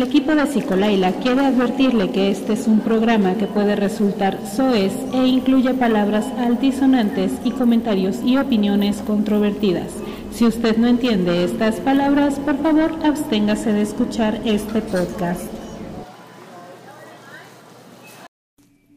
El 0.00 0.06
equipo 0.06 0.34
de 0.34 0.46
Psicolaila 0.46 1.12
quiere 1.12 1.44
advertirle 1.44 2.10
que 2.10 2.30
este 2.30 2.54
es 2.54 2.66
un 2.66 2.80
programa 2.80 3.34
que 3.34 3.46
puede 3.46 3.76
resultar 3.76 4.38
soez 4.46 4.94
e 5.12 5.26
incluye 5.26 5.74
palabras 5.74 6.24
altisonantes 6.38 7.32
y 7.44 7.50
comentarios 7.50 8.22
y 8.24 8.38
opiniones 8.38 9.02
controvertidas. 9.02 9.92
Si 10.32 10.46
usted 10.46 10.78
no 10.78 10.86
entiende 10.86 11.44
estas 11.44 11.80
palabras, 11.80 12.38
por 12.38 12.56
favor 12.62 12.94
absténgase 13.04 13.74
de 13.74 13.82
escuchar 13.82 14.40
este 14.46 14.80
podcast. 14.80 15.44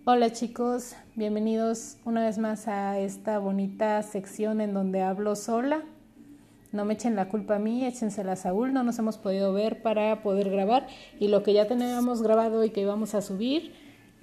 Hola 0.06 0.32
chicos, 0.32 0.96
bienvenidos 1.16 1.98
una 2.06 2.24
vez 2.24 2.38
más 2.38 2.70
a 2.70 2.98
esta 2.98 3.40
bonita 3.40 4.02
sección 4.04 4.62
en 4.62 4.74
donde 4.74 5.02
hablo 5.02 5.36
sola. 5.36 5.82
No 6.74 6.86
me 6.86 6.96
echen 6.96 7.16
la 7.16 7.30
culpa 7.30 7.58
a 7.58 7.60
mí, 7.60 7.86
échensela 7.86 8.32
a 8.32 8.36
Saúl, 8.36 8.74
no 8.74 8.84
nos 8.84 8.98
hemos 8.98 9.20
podido 9.20 9.54
ver 9.54 9.84
para 9.84 10.24
poder 10.24 10.50
grabar 10.50 10.88
y 11.20 11.28
lo 11.28 11.44
que 11.44 11.54
ya 11.54 11.68
teníamos 11.68 12.24
grabado 12.24 12.66
y 12.66 12.72
que 12.72 12.82
íbamos 12.82 13.14
a 13.14 13.22
subir, 13.22 13.74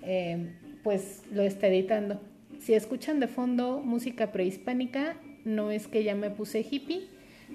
eh, 0.03 0.57
pues 0.83 1.23
lo 1.33 1.43
está 1.43 1.69
editando. 1.69 2.21
Si 2.59 2.75
escuchan 2.75 3.21
de 3.21 3.29
fondo 3.29 3.81
música 3.81 4.33
prehispánica, 4.33 5.17
no 5.45 5.71
es 5.71 5.87
que 5.87 6.03
ya 6.03 6.17
me 6.17 6.29
puse 6.29 6.67
hippie, 6.69 7.07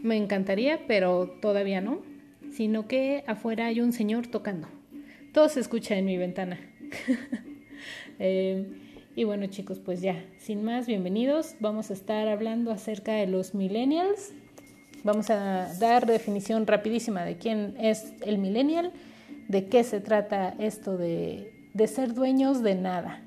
me 0.02 0.16
encantaría, 0.16 0.88
pero 0.88 1.27
todavía 1.41 1.81
no, 1.81 2.02
sino 2.53 2.88
que 2.88 3.25
afuera 3.27 3.66
hay 3.66 3.81
un 3.81 3.91
señor 3.91 4.27
tocando. 4.27 4.70
Todo 5.34 5.50
se 5.50 5.59
escucha 5.59 5.98
en 5.98 6.05
mi 6.05 6.17
ventana. 6.17 6.58
Eh, 8.17 8.66
y 9.17 9.25
bueno 9.25 9.45
chicos, 9.48 9.80
pues 9.80 10.02
ya, 10.02 10.25
sin 10.38 10.64
más, 10.64 10.88
bienvenidos. 10.88 11.55
Vamos 11.59 11.92
a 11.92 11.94
estar 11.94 12.30
hablando 12.30 12.72
acerca 12.72 13.11
de 13.11 13.27
los 13.27 13.53
millennials. 13.53 14.33
Vamos 15.06 15.30
a 15.30 15.72
dar 15.78 16.08
definición 16.08 16.66
rapidísima 16.66 17.23
de 17.23 17.38
quién 17.38 17.75
es 17.80 18.11
el 18.22 18.39
millennial, 18.39 18.92
de 19.48 19.67
qué 19.67 19.84
se 19.84 20.02
trata 20.02 20.56
esto 20.58 20.98
de, 20.98 21.70
de 21.75 21.88
ser 21.88 22.16
dueños 22.16 22.64
de 22.64 22.73
nada 22.73 23.22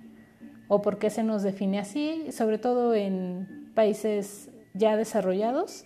o 0.67 0.83
por 0.83 0.99
qué 0.99 1.09
se 1.09 1.23
nos 1.23 1.45
define 1.45 1.79
así, 1.79 2.27
sobre 2.33 2.59
todo 2.59 2.97
en 2.97 3.71
países 3.77 4.51
ya 4.75 4.97
desarrollados. 4.97 5.85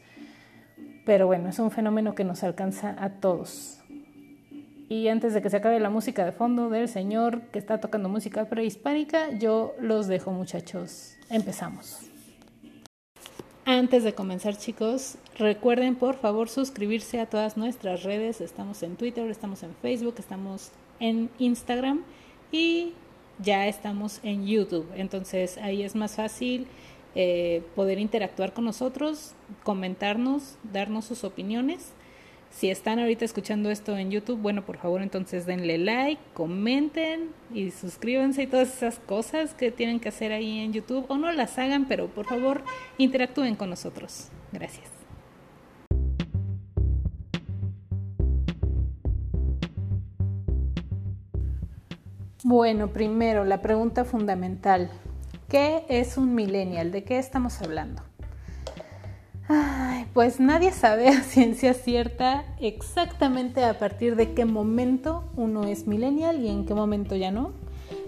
Pero 1.05 1.27
bueno, 1.27 1.51
es 1.51 1.59
un 1.59 1.70
fenómeno 1.70 2.15
que 2.15 2.25
nos 2.25 2.43
alcanza 2.43 2.97
a 2.98 3.11
todos. 3.11 3.79
Y 4.89 5.09
antes 5.09 5.35
de 5.35 5.43
que 5.43 5.51
se 5.51 5.59
acabe 5.59 5.79
la 5.79 5.91
música 5.91 6.25
de 6.25 6.33
fondo 6.33 6.70
del 6.70 6.89
señor 6.89 7.43
que 7.51 7.59
está 7.59 7.81
tocando 7.81 8.09
música 8.09 8.47
prehispánica, 8.47 9.31
yo 9.33 9.75
los 9.79 10.07
dejo 10.07 10.33
muchachos. 10.33 11.19
Empezamos. 11.29 12.12
Antes 13.65 14.03
de 14.03 14.13
comenzar 14.13 14.57
chicos, 14.57 15.19
recuerden 15.39 15.95
por 15.95 16.17
favor 16.17 16.49
suscribirse 16.49 17.21
a 17.21 17.27
todas 17.27 17.57
nuestras 17.57 18.03
redes. 18.03 18.41
Estamos 18.41 18.83
en 18.83 18.97
Twitter, 18.97 19.31
estamos 19.31 19.63
en 19.63 19.73
Facebook, 19.77 20.17
estamos 20.19 20.73
en 20.99 21.31
Instagram 21.39 22.03
y 22.51 22.93
ya 23.39 23.69
estamos 23.69 24.19
en 24.25 24.49
YouTube. 24.49 24.89
Entonces 24.97 25.59
ahí 25.59 25.85
es 25.85 25.95
más 25.95 26.17
fácil 26.17 26.67
eh, 27.15 27.63
poder 27.77 28.01
interactuar 28.01 28.53
con 28.53 28.65
nosotros, 28.65 29.33
comentarnos, 29.63 30.57
darnos 30.73 31.05
sus 31.05 31.23
opiniones 31.23 31.93
si 32.53 32.70
están 32.70 32.98
ahorita 32.98 33.25
escuchando 33.25 33.70
esto 33.70 33.97
en 33.97 34.11
YouTube, 34.11 34.39
bueno, 34.39 34.64
por 34.64 34.77
favor 34.77 35.03
entonces 35.03 35.47
denle 35.47 35.78
like, 35.78 36.20
comenten 36.34 37.31
y 37.53 37.70
suscríbanse 37.70 38.42
y 38.42 38.47
todas 38.47 38.77
esas 38.77 38.98
cosas 38.98 39.55
que 39.55 39.70
tienen 39.70 39.98
que 39.98 40.11
hacer 40.11 40.33
ahí 40.33 40.61
en 40.61 40.73
YouTube 40.73 41.06
o 41.08 41.17
no 41.17 41.33
las 41.33 41.58
hagan, 41.58 41.86
pero 41.89 42.08
por 42.08 42.27
favor 42.27 42.62
interactúen 42.98 43.56
con 43.56 43.70
nosotros. 43.70 44.28
Gracias. 44.53 44.91
Bueno, 52.45 52.89
primero, 52.89 53.45
la 53.45 53.62
pregunta 53.62 54.05
fundamental. 54.05 54.91
¿Qué 55.48 55.85
es 55.89 56.17
un 56.17 56.35
millennial? 56.35 56.91
¿De 56.91 57.05
qué 57.05 57.18
estamos 57.18 57.62
hablando? 57.62 58.02
Ay, 59.48 59.92
pues 60.14 60.40
nadie 60.40 60.73
sabe 60.73 61.08
a 61.11 61.23
ciencia 61.23 61.74
cierta 61.74 62.45
exactamente 62.61 63.64
a 63.64 63.78
partir 63.78 64.17
de 64.17 64.34
qué 64.34 64.45
momento 64.45 65.24
uno 65.36 65.64
es 65.64 65.86
millennial 65.86 66.40
y 66.40 66.48
en 66.48 66.67
qué 66.67 66.74
momento 66.74 67.17
ya 67.17 67.30
no. 67.30 67.52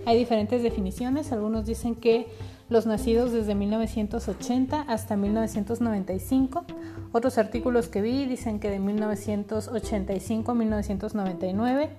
Hay 0.06 0.19
diferentes 0.19 0.62
definiciones. 0.62 1.32
Algunos 1.32 1.66
dicen 1.66 1.94
que 1.94 2.26
los 2.69 2.87
nacidos 2.87 3.32
desde 3.32 3.54
1980 3.54 4.82
hasta 4.82 5.16
1995. 5.16 6.65
Otros 7.12 7.38
artículos 7.38 7.88
que 7.88 8.03
vi 8.03 8.26
dicen 8.26 8.60
que 8.60 8.71
de 8.71 8.78
1985 8.78 10.50
a 10.50 10.54
1999. 10.54 11.91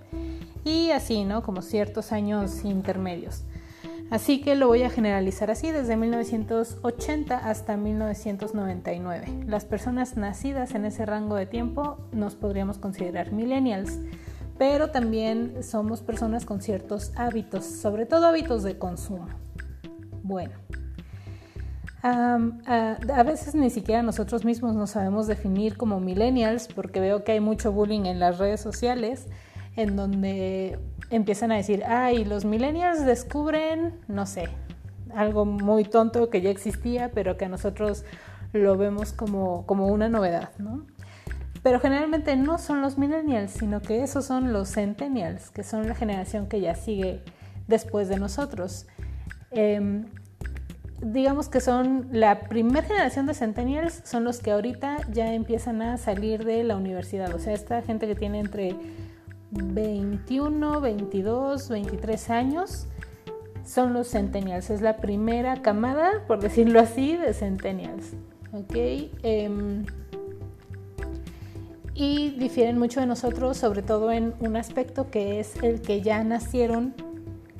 Y 0.64 0.92
así, 0.92 1.24
¿no? 1.24 1.44
Como 1.44 1.62
ciertos 1.62 2.12
años 2.12 2.64
intermedios. 2.64 3.44
Así 4.12 4.40
que 4.42 4.56
lo 4.56 4.68
voy 4.68 4.84
a 4.84 4.90
generalizar 4.90 5.50
así 5.50 5.72
desde 5.72 5.98
1980 5.98 7.38
hasta 7.38 7.76
1999. 7.76 9.46
Las 9.48 9.66
personas 9.66 10.16
nacidas 10.16 10.76
en 10.76 10.86
ese 10.86 11.06
rango 11.06 11.36
de 11.36 11.48
tiempo 11.48 11.98
nos 12.12 12.36
podríamos 12.36 12.78
considerar 12.78 13.32
millennials, 13.32 14.00
pero 14.58 14.92
también 14.92 15.64
somos 15.64 16.02
personas 16.02 16.46
con 16.46 16.62
ciertos 16.62 17.12
hábitos, 17.16 17.66
sobre 17.66 18.06
todo 18.06 18.28
hábitos 18.28 18.64
de 18.64 18.78
consumo. 18.78 19.28
Bueno, 20.22 20.54
a, 22.04 23.24
veces 23.26 23.56
ni 23.56 23.70
siquiera 23.70 24.04
nosotros 24.04 24.46
mismos 24.46 24.76
nos 24.76 24.92
sabemos 24.92 25.26
definir 25.28 25.76
como 25.76 26.00
millennials 26.00 26.68
porque 26.68 27.00
veo 27.00 27.24
que 27.24 27.32
hay 27.34 27.40
mucho 27.40 27.72
bullying 27.72 28.06
en 28.06 28.20
las 28.20 28.38
redes 28.38 28.62
sociales 28.62 29.28
en 29.76 29.96
donde 29.96 30.80
empiezan 31.10 31.52
a 31.52 31.56
decir, 31.56 31.84
ay, 31.86 32.26
los 32.26 32.46
millennials 32.46 33.06
descubren, 33.06 34.00
no 34.08 34.26
sé, 34.26 34.50
algo 35.14 35.46
muy 35.46 35.84
tonto 35.86 36.30
que 36.30 36.42
ya 36.42 36.50
existía, 36.50 37.12
pero 37.12 37.38
que 37.38 37.48
nosotros 37.48 38.04
lo 38.54 38.78
vemos 38.78 39.14
como, 39.14 39.66
como 39.66 39.88
una 39.88 40.10
novedad, 40.10 40.50
¿no? 40.58 40.86
Pero 41.64 41.80
generalmente 41.80 42.36
no 42.36 42.58
son 42.58 42.82
los 42.82 42.98
millennials, 42.98 43.52
sino 43.52 43.82
que 43.82 44.04
esos 44.04 44.26
son 44.26 44.54
los 44.54 44.72
centennials, 44.74 45.50
que 45.50 45.64
son 45.64 45.88
la 45.88 45.96
generación 45.96 46.48
que 46.48 46.62
ya 46.62 46.76
sigue 46.76 47.24
después 47.68 48.08
de 48.08 48.18
nosotros. 48.18 48.86
Em, 49.52 50.06
digamos 51.02 51.50
que 51.50 51.62
son 51.62 52.08
la 52.12 52.42
primera 52.42 52.84
generación 52.84 53.26
de 53.26 53.34
centennials, 53.34 54.02
son 54.06 54.24
los 54.24 54.40
que 54.40 54.52
ahorita 54.52 54.98
ya 55.12 55.34
empiezan 55.34 55.82
a 55.82 55.98
salir 55.98 56.46
de 56.46 56.64
la 56.64 56.76
universidad, 56.76 57.34
o 57.34 57.40
sea, 57.40 57.54
esta 57.54 57.82
gente 57.82 58.08
que 58.08 58.16
tiene 58.16 58.40
entre 58.40 58.76
21, 59.52 60.82
22, 60.82 61.70
23 61.70 62.30
años 62.30 62.88
son 63.66 63.94
los 63.94 64.10
centennials. 64.10 64.70
Es 64.70 64.82
la 64.82 64.98
primera 64.98 65.62
camada, 65.62 66.24
por 66.28 66.40
decirlo 66.40 66.80
así, 66.80 67.18
de 67.18 67.34
centennials. 67.34 68.14
Em, 69.24 69.86
y 71.94 72.30
difieren 72.32 72.78
mucho 72.78 73.00
de 73.00 73.06
nosotros, 73.06 73.58
sobre 73.58 73.82
todo 73.82 74.12
en 74.12 74.34
un 74.40 74.56
aspecto 74.56 75.10
que 75.10 75.40
es 75.40 75.56
el 75.62 75.82
que 75.82 76.02
ya 76.02 76.24
nacieron 76.24 76.94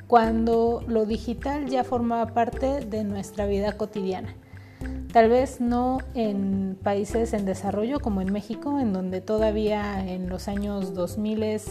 cuando 0.08 0.84
lo 0.88 1.06
digital 1.06 1.68
ya 1.68 1.84
formaba 1.84 2.34
parte 2.34 2.86
de 2.86 3.04
nuestra 3.04 3.46
vida 3.46 3.74
cotidiana. 3.74 4.36
Tal 5.12 5.30
vez 5.30 5.62
no 5.62 6.00
en 6.14 6.78
países 6.84 7.34
en 7.34 7.46
desarrollo 7.46 8.00
como 8.00 8.22
en 8.22 8.34
México, 8.34 8.80
en 8.80 8.92
donde 8.94 9.22
todavía 9.22 10.06
en 10.06 10.30
los 10.30 10.48
años 10.48 10.94
2000 10.94 11.62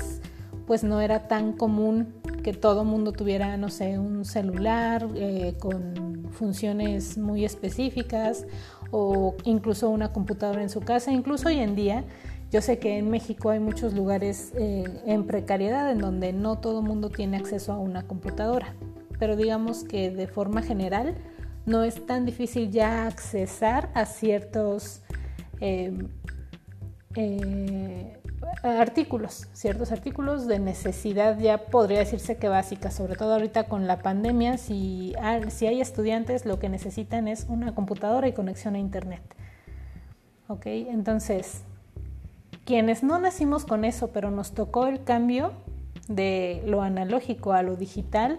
pues 0.66 0.82
no 0.82 1.00
era 1.00 1.28
tan 1.28 1.52
común 1.52 2.14
que 2.42 2.52
todo 2.52 2.84
mundo 2.84 3.12
tuviera, 3.12 3.56
no 3.56 3.68
sé, 3.68 3.98
un 3.98 4.24
celular 4.24 5.08
eh, 5.14 5.54
con 5.58 6.28
funciones 6.30 7.16
muy 7.16 7.44
específicas 7.44 8.46
o 8.90 9.34
incluso 9.44 9.90
una 9.90 10.12
computadora 10.12 10.62
en 10.62 10.68
su 10.70 10.80
casa. 10.80 11.10
Incluso 11.10 11.48
hoy 11.48 11.58
en 11.58 11.74
día, 11.74 12.04
yo 12.50 12.60
sé 12.60 12.78
que 12.78 12.98
en 12.98 13.10
México 13.10 13.50
hay 13.50 13.60
muchos 13.60 13.94
lugares 13.94 14.52
eh, 14.56 14.84
en 15.06 15.26
precariedad 15.26 15.90
en 15.90 15.98
donde 15.98 16.32
no 16.32 16.58
todo 16.58 16.82
mundo 16.82 17.08
tiene 17.08 17.36
acceso 17.36 17.72
a 17.72 17.78
una 17.78 18.06
computadora, 18.06 18.74
pero 19.18 19.36
digamos 19.36 19.84
que 19.84 20.10
de 20.10 20.26
forma 20.26 20.62
general, 20.62 21.14
no 21.66 21.82
es 21.82 22.06
tan 22.06 22.24
difícil 22.26 22.70
ya 22.70 23.06
accesar 23.06 23.90
a 23.94 24.06
ciertos 24.06 25.02
eh, 25.60 25.92
eh, 27.16 28.18
artículos, 28.62 29.48
ciertos 29.52 29.92
artículos 29.92 30.46
de 30.46 30.58
necesidad 30.58 31.38
ya 31.38 31.58
podría 31.58 32.00
decirse 32.00 32.36
que 32.36 32.48
básica, 32.48 32.90
sobre 32.90 33.16
todo 33.16 33.34
ahorita 33.34 33.64
con 33.64 33.86
la 33.86 34.00
pandemia, 34.00 34.58
si, 34.58 35.14
si 35.48 35.66
hay 35.66 35.80
estudiantes 35.80 36.44
lo 36.46 36.58
que 36.58 36.68
necesitan 36.68 37.28
es 37.28 37.46
una 37.48 37.74
computadora 37.74 38.28
y 38.28 38.32
conexión 38.32 38.74
a 38.74 38.78
internet. 38.78 39.22
¿Ok? 40.48 40.66
Entonces, 40.66 41.62
quienes 42.64 43.02
no 43.02 43.18
nacimos 43.18 43.64
con 43.64 43.84
eso, 43.84 44.08
pero 44.08 44.30
nos 44.30 44.52
tocó 44.52 44.86
el 44.86 45.04
cambio 45.04 45.52
de 46.08 46.62
lo 46.66 46.82
analógico 46.82 47.52
a 47.52 47.62
lo 47.62 47.76
digital, 47.76 48.38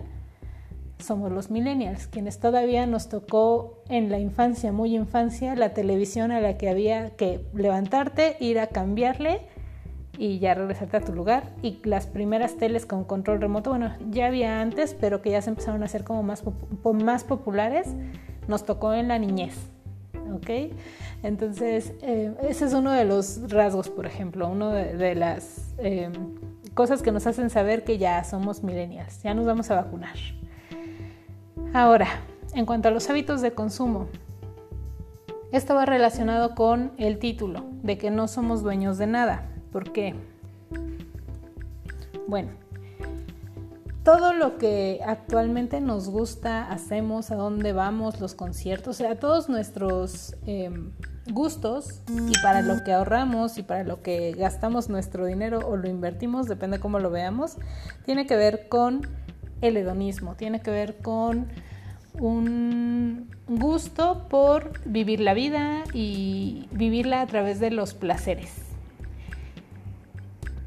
somos 1.00 1.32
los 1.32 1.52
millennials, 1.52 2.08
quienes 2.08 2.40
todavía 2.40 2.86
nos 2.86 3.10
tocó 3.10 3.84
en 3.90 4.10
la 4.10 4.20
infancia, 4.20 4.72
muy 4.72 4.96
infancia, 4.96 5.56
la 5.56 5.74
televisión 5.74 6.32
a 6.32 6.40
la 6.40 6.58
que 6.58 6.70
había 6.70 7.12
que 7.12 7.46
levantarte, 7.54 8.38
ir 8.40 8.60
a 8.60 8.68
cambiarle 8.68 9.42
y 10.18 10.40
ya 10.40 10.54
regresarte 10.54 10.98
a 10.98 11.02
tu 11.02 11.14
lugar. 11.14 11.52
Y 11.62 11.80
las 11.84 12.08
primeras 12.08 12.58
teles 12.58 12.86
con 12.86 13.04
control 13.04 13.42
remoto, 13.42 13.72
bueno, 13.72 13.94
ya 14.10 14.28
había 14.28 14.62
antes, 14.62 14.96
pero 15.00 15.22
que 15.22 15.32
ya 15.32 15.42
se 15.42 15.50
empezaron 15.50 15.82
a 15.84 15.86
hacer 15.86 16.04
como 16.04 16.24
más, 16.24 16.44
más 16.84 17.24
populares, 17.24 17.88
nos 18.48 18.66
tocó 18.66 18.94
en 18.94 19.08
la 19.08 19.20
niñez. 19.20 19.56
¿Ok? 20.34 20.74
Entonces, 21.24 21.94
eh, 22.02 22.34
ese 22.48 22.66
es 22.66 22.74
uno 22.74 22.92
de 22.92 23.06
los 23.06 23.52
rasgos, 23.52 23.90
por 23.90 24.06
ejemplo, 24.06 24.48
uno 24.48 24.70
de, 24.70 25.16
las 25.16 25.74
eh, 25.78 26.10
cosas 26.74 27.02
que 27.02 27.12
nos 27.12 27.28
hacen 27.28 27.50
saber 27.50 27.84
que 27.84 27.98
ya 27.98 28.24
somos 28.24 28.64
millennials, 28.64 29.22
ya 29.24 29.34
nos 29.34 29.46
vamos 29.46 29.70
a 29.72 29.76
vacunar. 29.76 30.16
Ahora, 31.76 32.08
en 32.54 32.66
cuanto 32.66 32.88
a 32.88 32.92
los 32.92 33.10
hábitos 33.10 33.42
de 33.42 33.54
consumo, 33.54 34.08
esto 35.52 35.76
va 35.76 35.86
relacionado 35.86 36.56
con 36.56 36.94
el 36.98 37.20
título 37.20 37.66
de 37.84 37.98
que 37.98 38.12
no 38.12 38.30
somos 38.30 38.64
dueños 38.64 38.98
de 38.98 39.08
nada. 39.08 39.50
¿Por 39.74 39.92
qué? 39.92 40.16
Bueno, 42.30 42.52
todo 44.06 44.32
lo 44.34 44.58
que 44.58 45.02
actualmente 45.06 45.82
nos 45.82 46.08
gusta, 46.08 46.72
hacemos, 46.72 47.30
a 47.30 47.36
dónde 47.36 47.74
vamos, 47.74 48.22
los 48.22 48.36
conciertos, 48.36 48.96
o 48.96 49.04
sea, 49.04 49.20
todos 49.20 49.50
nuestros 49.50 50.38
em, 50.46 50.94
gustos 51.34 52.04
y 52.08 52.42
para 52.42 52.62
lo 52.62 52.86
que 52.86 52.94
ahorramos 52.94 53.58
y 53.58 53.64
para 53.64 53.84
lo 53.84 54.02
que 54.02 54.32
gastamos 54.32 54.88
nuestro 54.88 55.26
dinero 55.26 55.60
o 55.68 55.76
lo 55.76 55.90
invertimos, 55.90 56.48
depende 56.48 56.80
cómo 56.80 57.00
lo 57.00 57.12
veamos, 57.12 57.58
tiene 58.06 58.26
que 58.26 58.38
ver 58.38 58.70
con 58.70 59.02
el 59.60 59.78
hedonismo, 59.78 60.36
tiene 60.36 60.62
que 60.62 60.72
ver 60.72 60.98
con 61.00 61.48
un 62.20 63.30
gusto 63.48 64.28
por 64.30 64.82
vivir 64.86 65.20
la 65.20 65.34
vida 65.34 65.84
y 65.94 66.68
vivirla 66.72 67.22
a 67.22 67.28
través 67.28 67.60
de 67.60 67.72
los 67.72 67.94
placeres 67.94 68.66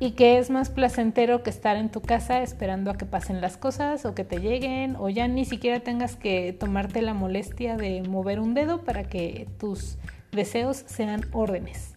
y 0.01 0.13
que 0.13 0.39
es 0.39 0.51
más 0.51 0.71
placentero 0.71 1.43
que 1.43 1.51
estar 1.51 1.77
en 1.77 1.91
tu 1.91 2.01
casa 2.01 2.43
esperando 2.43 2.91
a 2.91 2.97
que 2.97 3.05
pasen 3.05 3.41
las 3.41 3.57
cosas 3.57 4.05
o 4.05 4.15
que 4.15 4.25
te 4.25 4.39
lleguen 4.39 4.95
o 4.97 5.09
ya 5.09 5.27
ni 5.27 5.45
siquiera 5.45 5.81
tengas 5.81 6.15
que 6.17 6.53
tomarte 6.53 7.03
la 7.03 7.15
molestia 7.15 7.77
de 7.77 8.03
mover 8.03 8.39
un 8.39 8.55
dedo 8.55 8.85
para 8.85 9.05
que 9.05 9.49
tus 9.59 9.99
deseos 10.31 10.85
sean 10.87 11.23
órdenes. 11.33 11.97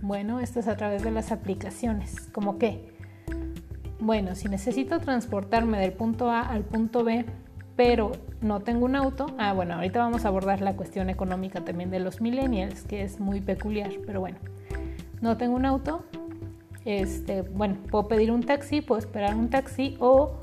Bueno, 0.00 0.40
esto 0.40 0.60
es 0.60 0.68
a 0.68 0.76
través 0.76 1.02
de 1.02 1.10
las 1.10 1.32
aplicaciones. 1.32 2.28
¿Cómo 2.32 2.58
qué? 2.58 2.94
Bueno, 3.98 4.34
si 4.34 4.48
necesito 4.48 5.00
transportarme 5.00 5.78
del 5.78 5.92
punto 5.92 6.30
A 6.30 6.40
al 6.40 6.62
punto 6.62 7.04
B, 7.04 7.26
pero 7.80 8.12
no 8.42 8.60
tengo 8.60 8.84
un 8.84 8.94
auto, 8.94 9.24
ah, 9.38 9.54
bueno, 9.54 9.76
ahorita 9.76 10.00
vamos 10.00 10.26
a 10.26 10.28
abordar 10.28 10.60
la 10.60 10.76
cuestión 10.76 11.08
económica 11.08 11.64
también 11.64 11.90
de 11.90 11.98
los 11.98 12.20
millennials, 12.20 12.82
que 12.82 13.00
es 13.00 13.20
muy 13.20 13.40
peculiar, 13.40 13.90
pero 14.04 14.20
bueno, 14.20 14.36
no 15.22 15.38
tengo 15.38 15.56
un 15.56 15.64
auto, 15.64 16.04
este, 16.84 17.40
bueno, 17.40 17.78
puedo 17.90 18.06
pedir 18.06 18.32
un 18.32 18.42
taxi, 18.42 18.82
puedo 18.82 18.98
esperar 18.98 19.34
un 19.34 19.48
taxi 19.48 19.96
o 19.98 20.40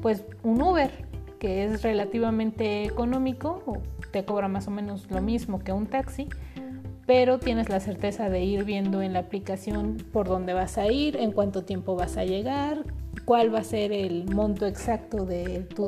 pues 0.00 0.24
un 0.42 0.62
Uber, 0.62 0.90
que 1.38 1.66
es 1.66 1.82
relativamente 1.82 2.84
económico 2.84 3.62
o 3.66 3.82
te 4.10 4.24
cobra 4.24 4.48
más 4.48 4.66
o 4.66 4.70
menos 4.70 5.06
lo 5.10 5.20
mismo 5.20 5.58
que 5.58 5.72
un 5.72 5.84
taxi, 5.84 6.28
pero 7.04 7.38
tienes 7.38 7.68
la 7.68 7.80
certeza 7.80 8.30
de 8.30 8.42
ir 8.42 8.64
viendo 8.64 9.02
en 9.02 9.12
la 9.12 9.18
aplicación 9.18 9.98
por 10.14 10.28
dónde 10.28 10.54
vas 10.54 10.78
a 10.78 10.90
ir, 10.90 11.18
en 11.18 11.32
cuánto 11.32 11.62
tiempo 11.62 11.94
vas 11.94 12.16
a 12.16 12.24
llegar, 12.24 12.84
cuál 13.30 13.54
va 13.54 13.60
a 13.60 13.62
ser 13.62 13.92
el 13.92 14.24
monto 14.34 14.66
exacto 14.66 15.24
de 15.24 15.60
tu, 15.60 15.86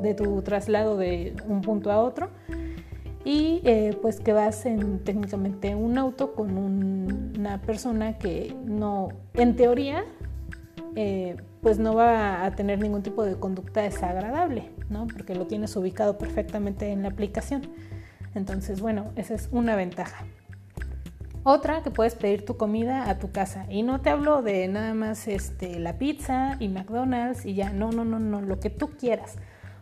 de 0.00 0.14
tu 0.14 0.42
traslado 0.42 0.96
de 0.96 1.34
un 1.44 1.60
punto 1.60 1.90
a 1.90 1.98
otro 1.98 2.30
y 3.24 3.62
eh, 3.64 3.98
pues 4.00 4.20
que 4.20 4.32
vas 4.32 4.64
en 4.64 5.00
técnicamente 5.00 5.74
un 5.74 5.98
auto 5.98 6.34
con 6.34 6.56
una 6.56 7.60
persona 7.62 8.16
que 8.16 8.54
no, 8.64 9.08
en 9.32 9.56
teoría, 9.56 10.04
eh, 10.94 11.34
pues 11.62 11.80
no 11.80 11.96
va 11.96 12.44
a 12.44 12.54
tener 12.54 12.78
ningún 12.78 13.02
tipo 13.02 13.24
de 13.24 13.34
conducta 13.40 13.82
desagradable, 13.82 14.70
¿no? 14.88 15.08
Porque 15.08 15.34
lo 15.34 15.48
tienes 15.48 15.74
ubicado 15.74 16.16
perfectamente 16.16 16.92
en 16.92 17.02
la 17.02 17.08
aplicación. 17.08 17.62
Entonces, 18.36 18.80
bueno, 18.80 19.10
esa 19.16 19.34
es 19.34 19.48
una 19.50 19.74
ventaja. 19.74 20.26
Otra, 21.46 21.82
que 21.82 21.90
puedes 21.90 22.14
pedir 22.14 22.46
tu 22.46 22.56
comida 22.56 23.10
a 23.10 23.18
tu 23.18 23.30
casa. 23.30 23.66
Y 23.68 23.82
no 23.82 24.00
te 24.00 24.08
hablo 24.08 24.40
de 24.40 24.66
nada 24.66 24.94
más 24.94 25.28
este, 25.28 25.78
la 25.78 25.98
pizza 25.98 26.56
y 26.58 26.68
McDonald's 26.68 27.44
y 27.44 27.52
ya, 27.52 27.68
no, 27.68 27.92
no, 27.92 28.02
no, 28.06 28.18
no, 28.18 28.40
lo 28.40 28.58
que 28.60 28.70
tú 28.70 28.92
quieras. 28.96 29.36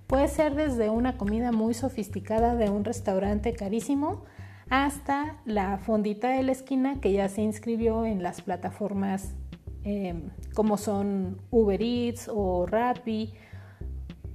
Puede 0.08 0.26
ser 0.26 0.56
desde 0.56 0.90
una 0.90 1.16
comida 1.16 1.52
muy 1.52 1.72
sofisticada 1.72 2.56
de 2.56 2.68
un 2.68 2.84
restaurante 2.84 3.52
carísimo 3.52 4.24
hasta 4.70 5.36
la 5.44 5.78
fondita 5.78 6.30
de 6.30 6.42
la 6.42 6.50
esquina 6.50 7.00
que 7.00 7.12
ya 7.12 7.28
se 7.28 7.42
inscribió 7.42 8.06
en 8.06 8.24
las 8.24 8.42
plataformas 8.42 9.36
em, 9.84 10.30
como 10.54 10.76
son 10.76 11.40
Uber 11.52 11.80
Eats 11.80 12.28
o 12.28 12.66
Rappi. 12.66 13.34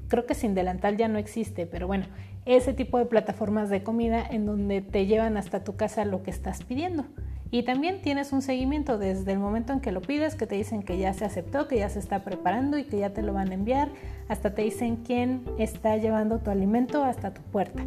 Creo 0.08 0.26
que 0.26 0.34
sin 0.34 0.56
delantal 0.56 0.96
ya 0.96 1.10
no 1.10 1.20
existe, 1.20 1.66
pero 1.66 1.88
bueno, 1.88 2.06
ese 2.48 2.74
tipo 2.74 2.98
de 2.98 3.06
plataformas 3.06 3.70
de 3.70 3.84
comida 3.84 4.26
en 4.26 4.46
donde 4.46 4.82
te 4.82 5.06
llevan 5.06 5.36
hasta 5.36 5.64
tu 5.64 5.76
casa 5.76 6.06
lo 6.06 6.24
que 6.24 6.32
estás 6.32 6.64
pidiendo. 6.64 7.06
Y 7.52 7.64
también 7.64 8.02
tienes 8.02 8.34
un 8.34 8.42
seguimiento 8.42 8.98
desde 8.98 9.32
el 9.32 9.40
momento 9.40 9.74
en 9.74 9.80
que 9.80 9.92
lo 9.92 10.02
pides, 10.02 10.36
que 10.36 10.48
te 10.48 10.56
dicen 10.56 10.84
que 10.84 10.98
ya 10.98 11.14
se 11.14 11.26
aceptó, 11.26 11.68
que 11.68 11.78
ya 11.78 11.90
se 11.90 12.00
está 12.00 12.24
preparando 12.24 12.78
y 12.78 12.84
que 12.84 13.00
ya 13.00 13.12
te 13.12 13.22
lo 13.22 13.34
van 13.34 13.52
a 13.52 13.54
enviar, 13.54 13.90
hasta 14.28 14.54
te 14.54 14.64
dicen 14.64 14.98
quién 15.06 15.44
está 15.58 15.96
llevando 15.98 16.40
tu 16.40 16.50
alimento 16.50 17.04
hasta 17.04 17.34
tu 17.34 17.42
puerta. 17.42 17.84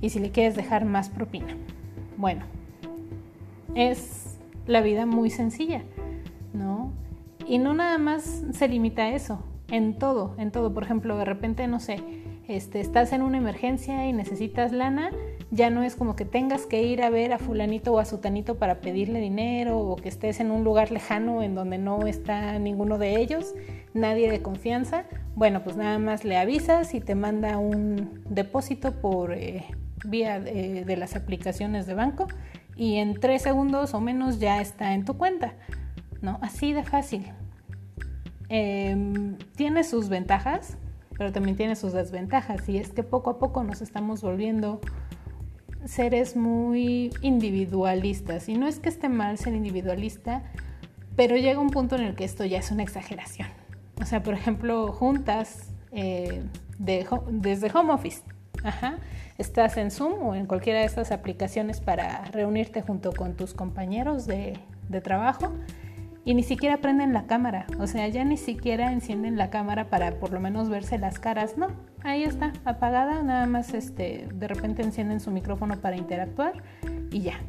Y 0.00 0.10
si 0.10 0.18
le 0.18 0.30
quieres 0.30 0.54
dejar 0.54 0.84
más 0.84 1.08
propina. 1.08 1.56
Bueno, 2.16 2.44
es 3.74 4.38
la 4.66 4.80
vida 4.80 5.06
muy 5.06 5.30
sencilla, 5.30 5.82
¿no? 6.52 6.92
Y 7.46 7.58
no 7.58 7.74
nada 7.74 7.98
más 7.98 8.44
se 8.52 8.68
limita 8.68 9.02
a 9.02 9.14
eso, 9.14 9.42
en 9.68 9.98
todo, 9.98 10.34
en 10.38 10.50
todo. 10.50 10.72
Por 10.72 10.84
ejemplo, 10.84 11.16
de 11.16 11.24
repente, 11.24 11.66
no 11.66 11.80
sé, 11.80 12.02
este, 12.48 12.80
estás 12.80 13.12
en 13.12 13.22
una 13.22 13.38
emergencia 13.38 14.06
y 14.06 14.12
necesitas 14.12 14.72
lana 14.72 15.10
ya 15.54 15.70
no 15.70 15.84
es 15.84 15.94
como 15.94 16.16
que 16.16 16.24
tengas 16.24 16.66
que 16.66 16.82
ir 16.82 17.02
a 17.02 17.10
ver 17.10 17.32
a 17.32 17.38
fulanito 17.38 17.92
o 17.92 17.98
a 18.00 18.04
sutanito 18.04 18.58
para 18.58 18.80
pedirle 18.80 19.20
dinero 19.20 19.78
o 19.78 19.94
que 19.94 20.08
estés 20.08 20.40
en 20.40 20.50
un 20.50 20.64
lugar 20.64 20.90
lejano 20.90 21.42
en 21.42 21.54
donde 21.54 21.78
no 21.78 22.08
está 22.08 22.58
ninguno 22.58 22.98
de 22.98 23.20
ellos, 23.20 23.54
nadie 23.92 24.28
de 24.30 24.42
confianza. 24.42 25.04
Bueno, 25.36 25.62
pues 25.62 25.76
nada 25.76 25.98
más 26.00 26.24
le 26.24 26.36
avisas 26.36 26.92
y 26.94 27.00
te 27.00 27.14
manda 27.14 27.58
un 27.58 28.22
depósito 28.28 29.00
por 29.00 29.32
eh, 29.32 29.64
vía 30.04 30.40
de, 30.40 30.96
las 30.96 31.14
aplicaciones 31.14 31.86
de 31.86 31.94
banco 31.94 32.26
y 32.76 32.96
en 32.96 33.14
tres 33.20 33.42
segundos 33.42 33.94
o 33.94 34.00
menos 34.00 34.40
ya 34.40 34.60
está 34.60 34.94
en 34.94 35.04
tu 35.04 35.16
cuenta. 35.16 35.54
¿no? 36.20 36.40
Así 36.42 36.72
de 36.72 36.82
fácil. 36.82 37.26
Em, 38.48 39.38
tiene 39.56 39.84
sus 39.84 40.08
ventajas, 40.08 40.78
pero 41.16 41.32
también 41.32 41.56
tiene 41.56 41.76
sus 41.76 41.92
desventajas 41.92 42.68
y 42.68 42.78
es 42.78 42.90
que 42.90 43.02
poco 43.02 43.30
a 43.30 43.38
poco 43.38 43.62
nos 43.62 43.82
estamos 43.82 44.22
volviendo 44.22 44.80
seres 45.84 46.36
muy 46.36 47.10
individualistas. 47.20 48.48
Y 48.48 48.56
no 48.56 48.66
es 48.66 48.78
que 48.78 48.88
esté 48.88 49.08
mal 49.08 49.38
ser 49.38 49.54
individualista, 49.54 50.42
pero 51.16 51.36
llega 51.36 51.60
un 51.60 51.70
punto 51.70 51.96
en 51.96 52.02
el 52.02 52.14
que 52.14 52.24
esto 52.24 52.44
ya 52.44 52.58
es 52.58 52.70
una 52.70 52.82
exageración. 52.82 53.48
O 54.00 54.04
sea, 54.06 54.22
por 54.22 54.34
ejemplo, 54.34 54.92
juntas 54.92 55.72
eh, 55.92 56.42
desde 56.78 57.70
home 57.72 57.92
office. 57.92 58.22
Estás 59.36 59.76
en 59.76 59.90
Zoom 59.90 60.22
o 60.22 60.34
en 60.34 60.46
cualquiera 60.46 60.80
de 60.80 60.86
estas 60.86 61.12
aplicaciones 61.12 61.80
para 61.80 62.24
reunirte 62.26 62.82
junto 62.82 63.12
con 63.12 63.34
tus 63.34 63.52
compañeros 63.52 64.26
de, 64.26 64.58
de 64.88 65.00
trabajo 65.00 65.52
y 66.24 66.34
ni 66.34 66.42
siquiera 66.42 66.78
prenden 66.78 67.12
la 67.12 67.26
cámara, 67.26 67.66
o 67.78 67.86
sea, 67.86 68.08
ya 68.08 68.24
ni 68.24 68.36
siquiera 68.36 68.92
encienden 68.92 69.36
la 69.36 69.50
cámara 69.50 69.90
para 69.90 70.18
por 70.18 70.32
lo 70.32 70.40
menos 70.40 70.68
verse 70.68 70.98
las 70.98 71.18
caras, 71.18 71.58
no, 71.58 71.68
ahí 72.02 72.24
está, 72.24 72.52
apagada, 72.64 73.22
nada 73.22 73.46
más 73.46 73.74
este, 73.74 74.28
de 74.32 74.48
repente 74.48 74.82
encienden 74.82 75.20
su 75.20 75.30
micrófono 75.30 75.80
para 75.80 75.96
interactuar 75.96 76.62
y 77.10 77.20
ya, 77.20 77.40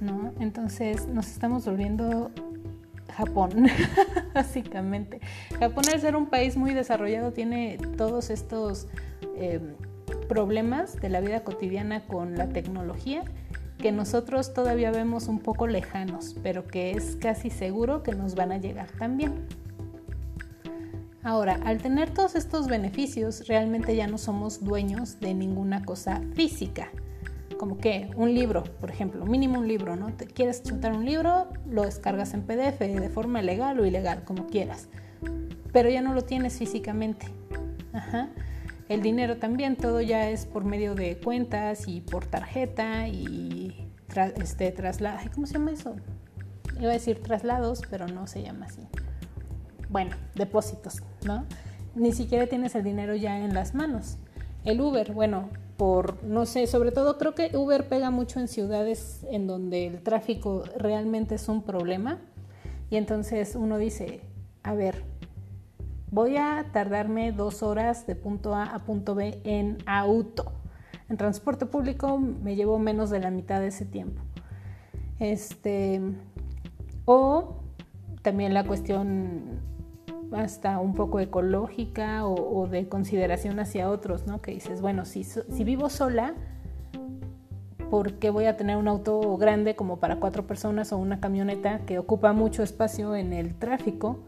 ¿no? 0.00 0.32
Entonces 0.38 1.08
nos 1.08 1.28
estamos 1.28 1.66
volviendo 1.66 2.30
Japón, 3.12 3.66
básicamente. 4.34 5.20
Japón 5.58 5.84
al 5.92 6.00
ser 6.00 6.16
un 6.16 6.26
país 6.26 6.56
muy 6.56 6.74
desarrollado 6.74 7.32
tiene 7.32 7.78
todos 7.96 8.30
estos 8.30 8.88
eh, 9.36 9.60
problemas 10.28 10.96
de 10.96 11.08
la 11.08 11.20
vida 11.20 11.40
cotidiana 11.40 12.02
con 12.02 12.36
la 12.36 12.48
tecnología 12.48 13.22
que 13.78 13.92
nosotros 13.92 14.54
todavía 14.54 14.90
vemos 14.90 15.28
un 15.28 15.40
poco 15.40 15.66
lejanos, 15.66 16.36
pero 16.42 16.66
que 16.66 16.92
es 16.92 17.16
casi 17.16 17.50
seguro 17.50 18.02
que 18.02 18.12
nos 18.12 18.34
van 18.34 18.52
a 18.52 18.58
llegar 18.58 18.90
también. 18.98 19.46
Ahora, 21.22 21.58
al 21.64 21.78
tener 21.78 22.10
todos 22.10 22.36
estos 22.36 22.68
beneficios, 22.68 23.48
realmente 23.48 23.96
ya 23.96 24.06
no 24.06 24.16
somos 24.16 24.64
dueños 24.64 25.18
de 25.18 25.34
ninguna 25.34 25.84
cosa 25.84 26.22
física. 26.34 26.90
Como 27.58 27.78
que 27.78 28.10
un 28.16 28.32
libro, 28.32 28.62
por 28.80 28.90
ejemplo, 28.90 29.26
mínimo 29.26 29.58
un 29.58 29.66
libro, 29.66 29.96
¿no? 29.96 30.12
Te 30.12 30.26
quieres 30.26 30.62
chutar 30.62 30.92
un 30.92 31.04
libro, 31.04 31.48
lo 31.68 31.82
descargas 31.82 32.32
en 32.32 32.42
PDF 32.42 32.78
de 32.78 33.08
forma 33.08 33.42
legal 33.42 33.80
o 33.80 33.86
ilegal, 33.86 34.22
como 34.24 34.46
quieras. 34.46 34.88
Pero 35.72 35.88
ya 35.88 36.00
no 36.00 36.14
lo 36.14 36.22
tienes 36.22 36.58
físicamente. 36.58 37.26
Ajá. 37.92 38.30
El 38.88 39.02
dinero 39.02 39.36
también, 39.36 39.76
todo 39.76 40.00
ya 40.00 40.30
es 40.30 40.46
por 40.46 40.64
medio 40.64 40.94
de 40.94 41.16
cuentas 41.18 41.88
y 41.88 42.00
por 42.00 42.26
tarjeta 42.26 43.08
y 43.08 43.90
este, 44.36 44.70
traslado. 44.70 45.18
¿Cómo 45.34 45.46
se 45.46 45.54
llama 45.54 45.72
eso? 45.72 45.96
iba 46.80 46.90
a 46.90 46.94
decir 46.94 47.22
traslados, 47.22 47.82
pero 47.90 48.06
no 48.06 48.26
se 48.26 48.42
llama 48.42 48.66
así. 48.66 48.82
Bueno, 49.88 50.16
depósitos, 50.34 51.02
¿no? 51.24 51.44
Ni 51.94 52.12
siquiera 52.12 52.46
tienes 52.46 52.74
el 52.74 52.84
dinero 52.84 53.14
ya 53.14 53.38
en 53.38 53.54
las 53.54 53.74
manos. 53.74 54.18
El 54.64 54.80
Uber, 54.80 55.12
bueno, 55.12 55.48
por, 55.76 56.22
no 56.24 56.44
sé, 56.44 56.66
sobre 56.66 56.92
todo 56.92 57.18
creo 57.18 57.34
que 57.34 57.56
Uber 57.56 57.88
pega 57.88 58.10
mucho 58.10 58.40
en 58.40 58.48
ciudades 58.48 59.24
en 59.30 59.46
donde 59.46 59.86
el 59.86 60.02
tráfico 60.02 60.64
realmente 60.76 61.36
es 61.36 61.48
un 61.48 61.62
problema. 61.62 62.18
Y 62.90 62.96
entonces 62.96 63.56
uno 63.56 63.78
dice, 63.78 64.20
a 64.62 64.74
ver, 64.74 65.02
voy 66.10 66.36
a 66.36 66.66
tardarme 66.72 67.32
dos 67.32 67.62
horas 67.62 68.06
de 68.06 68.14
punto 68.14 68.54
A 68.54 68.64
a 68.64 68.78
punto 68.80 69.14
B 69.14 69.40
en 69.44 69.78
auto. 69.86 70.52
En 71.08 71.16
transporte 71.16 71.66
público 71.66 72.18
me 72.18 72.56
llevo 72.56 72.78
menos 72.78 73.10
de 73.10 73.20
la 73.20 73.30
mitad 73.30 73.60
de 73.60 73.68
ese 73.68 73.84
tiempo. 73.84 74.22
Este, 75.18 76.00
o 77.04 77.62
también 78.22 78.54
la 78.54 78.64
cuestión 78.64 79.60
hasta 80.32 80.80
un 80.80 80.94
poco 80.94 81.20
ecológica 81.20 82.26
o, 82.26 82.66
de 82.66 82.88
consideración 82.88 83.60
hacia 83.60 83.88
otros, 83.88 84.26
¿no? 84.26 84.42
Que 84.42 84.52
dices, 84.52 84.80
bueno, 84.80 85.04
si, 85.04 85.22
si 85.22 85.64
vivo 85.64 85.88
sola, 85.88 86.34
¿por 87.90 88.14
qué 88.14 88.30
voy 88.30 88.46
a 88.46 88.56
tener 88.56 88.76
un 88.76 88.88
auto 88.88 89.36
grande 89.36 89.76
como 89.76 90.00
para 90.00 90.16
cuatro 90.18 90.46
personas 90.46 90.92
o 90.92 90.98
una 90.98 91.20
camioneta 91.20 91.80
que 91.86 91.98
ocupa 91.98 92.32
mucho 92.32 92.64
espacio 92.64 93.14
en 93.14 93.32
el 93.32 93.54
tráfico 93.54 94.18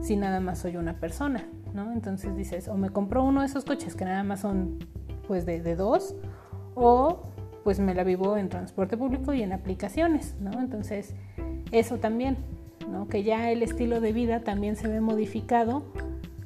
si 0.00 0.16
nada 0.16 0.40
más 0.40 0.58
soy 0.58 0.76
una 0.76 0.98
persona, 1.00 1.48
¿no? 1.74 1.92
Entonces 1.92 2.36
dices, 2.36 2.68
o 2.68 2.76
me 2.76 2.90
compro 2.90 3.22
uno 3.24 3.40
de 3.40 3.46
esos 3.46 3.64
coches 3.64 3.94
que 3.94 4.04
nada 4.04 4.22
más 4.22 4.40
son 4.40 4.78
pues 5.26 5.44
de, 5.44 5.76
dos, 5.76 6.14
o 6.74 7.28
pues 7.64 7.80
me 7.80 7.94
la 7.94 8.04
vivo 8.04 8.36
en 8.36 8.48
transporte 8.48 8.96
público 8.96 9.34
y 9.34 9.42
en 9.42 9.52
aplicaciones, 9.52 10.36
¿no? 10.40 10.52
Entonces, 10.60 11.14
eso 11.72 11.98
también, 11.98 12.36
que 13.10 13.24
ya 13.24 13.50
el 13.50 13.62
estilo 13.62 14.00
de 14.00 14.12
vida 14.12 14.40
también 14.40 14.76
se 14.76 14.86
ve 14.86 15.00
modificado 15.00 15.82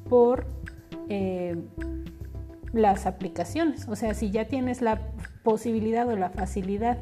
por 0.09 0.47
eh, 1.09 1.57
las 2.73 3.07
aplicaciones. 3.07 3.87
O 3.89 3.97
sea, 3.97 4.15
si 4.15 4.31
ya 4.31 4.47
tienes 4.47 4.81
la 4.81 5.01
posibilidad 5.43 6.09
o 6.09 6.17
la 6.17 6.31
facilidad 6.31 6.99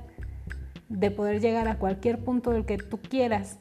de 0.89 1.11
poder 1.11 1.41
llegar 1.41 1.69
a 1.69 1.79
cualquier 1.79 2.19
punto 2.19 2.51
del 2.51 2.65
que 2.65 2.79
tú 2.79 2.99
quieras 2.99 3.59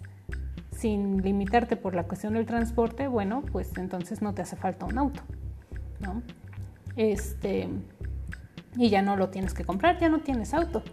sin 0.77 1.23
limitarte 1.23 1.75
por 1.75 1.95
la 1.95 2.03
cuestión 2.03 2.35
del 2.35 2.45
transporte, 2.45 3.07
bueno, 3.07 3.43
pues 3.51 3.75
entonces 3.77 4.21
no 4.21 4.33
te 4.33 4.43
hace 4.43 4.55
falta 4.55 4.85
un 4.85 4.97
auto, 4.97 5.21
Este, 6.95 7.67
y 8.75 8.89
ya 8.89 9.01
no 9.01 9.15
lo 9.15 9.29
tienes 9.29 9.55
que 9.55 9.63
comprar, 9.63 9.99
ya 9.99 10.09
no 10.09 10.19
tienes 10.19 10.53
auto. 10.53 10.83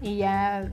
Y 0.00 0.16
ya 0.16 0.68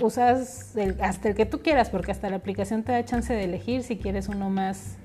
usas 0.00 0.74
hasta 1.00 1.28
el 1.28 1.34
que 1.36 1.46
tú 1.46 1.60
quieras, 1.60 1.88
porque 1.88 2.10
hasta 2.10 2.28
la 2.30 2.36
aplicación 2.36 2.82
te 2.82 2.92
da 2.92 3.04
chance 3.04 3.32
de 3.32 3.44
elegir 3.44 3.84
si 3.84 3.96
quieres 3.96 4.28
uno 4.28 4.50
más, 4.50 4.96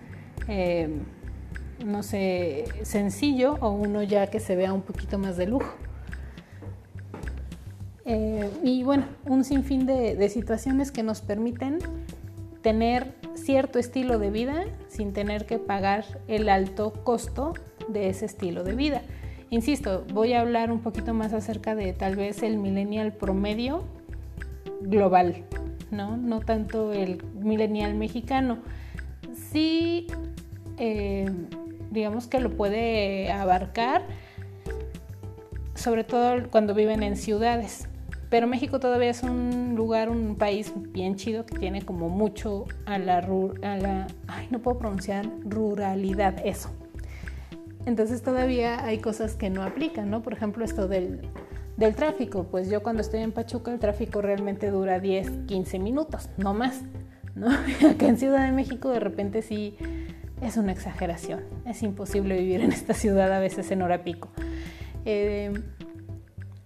eh, 0.48 0.90
no 1.86 2.02
sé, 2.02 2.66
sencillo 2.82 3.58
o 3.62 3.70
uno 3.70 4.02
ya 4.02 4.28
que 4.28 4.40
se 4.40 4.56
vea 4.56 4.74
un 4.74 4.82
poquito 4.82 5.20
más 5.20 5.38
de 5.38 5.46
lujo. 5.46 5.76
Eh, 8.06 8.50
y 8.64 8.84
bueno, 8.84 9.06
un 9.26 9.44
sinfín 9.44 9.86
de, 9.86 10.16
de 10.16 10.30
situaciones 10.30 10.92
que 10.92 11.04
nos 11.04 11.22
permiten 11.22 11.80
tener 12.68 13.14
cierto 13.34 13.80
estilo 13.80 14.20
de 14.20 14.30
vida 14.30 14.66
sin 14.90 15.14
tener 15.14 15.46
que 15.46 15.58
pagar 15.58 16.04
el 16.28 16.50
alto 16.50 16.92
costo 17.06 17.54
de 17.88 18.10
ese 18.10 18.26
estilo 18.26 18.66
de 18.66 18.74
vida. 18.74 19.04
Insisto, 19.50 20.04
voy 20.14 20.34
a 20.34 20.42
hablar 20.42 20.70
un 20.70 20.82
poquito 20.82 21.14
más 21.14 21.32
acerca 21.32 21.76
de 21.76 21.94
tal 21.94 22.18
vez 22.18 22.44
el 22.44 22.58
millennial 22.58 23.14
promedio 23.14 23.86
global, 24.82 25.46
¿no? 25.92 26.18
No 26.18 26.42
tanto 26.42 26.92
el 26.92 27.24
millennial 27.36 27.96
mexicano. 27.96 28.58
Sí, 29.50 30.08
eh, 30.78 31.32
digamos 31.90 32.28
que 32.28 32.42
lo 32.42 32.50
puede 32.50 33.32
abarcar, 33.32 34.02
sobre 35.74 36.04
todo 36.04 36.50
cuando 36.52 36.74
viven 36.74 37.02
en 37.02 37.16
ciudades. 37.16 37.88
Pero 38.30 38.48
México 38.48 38.80
todavía 38.80 39.10
es 39.10 39.24
un 39.24 39.76
lugar, 39.76 40.10
un 40.10 40.36
país 40.36 40.74
bien 40.76 41.16
chido 41.16 41.46
que 41.46 41.58
tiene 41.58 41.84
como 41.84 42.10
mucho 42.10 42.66
a 42.86 42.98
la, 42.98 43.20
a 43.20 43.78
la 43.78 44.08
ay, 44.28 44.48
no 44.52 44.60
puedo 44.60 44.80
pronunciar 44.80 45.30
ruralidad, 45.46 46.36
eso. 46.46 46.70
Entonces 47.86 48.22
todavía 48.22 48.84
hay 48.84 48.98
cosas 48.98 49.36
que 49.36 49.50
no 49.50 49.64
aplican, 49.64 50.10
¿no? 50.10 50.22
Por 50.22 50.34
ejemplo, 50.34 50.66
esto 50.66 50.88
del 50.88 51.30
del 51.78 51.94
tráfico, 51.94 52.46
pues 52.46 52.70
yo 52.70 52.82
cuando 52.82 53.02
estoy 53.02 53.22
en 53.22 53.32
Pachuca 53.32 53.72
el 53.72 53.80
tráfico 53.80 54.22
realmente 54.22 54.72
dura 54.72 55.00
10, 55.00 55.46
15 55.46 55.80
minutos, 55.80 56.30
no 56.38 56.54
más. 56.54 56.82
¿no? 57.36 57.50
Acá 57.90 58.08
en 58.08 58.18
Ciudad 58.18 58.46
de 58.46 58.52
México 58.52 58.90
de 58.90 59.00
repente 59.00 59.44
sí 59.44 59.78
es 60.42 60.58
una 60.58 60.72
exageración. 60.72 61.42
Es 61.66 61.84
imposible 61.84 62.38
vivir 62.38 62.62
en 62.62 62.72
esta 62.72 62.94
ciudad 62.94 63.32
a 63.32 63.40
veces 63.40 63.70
en 63.72 63.84
hora 63.84 64.04
pico. 64.04 64.30
Eh, 65.06 65.54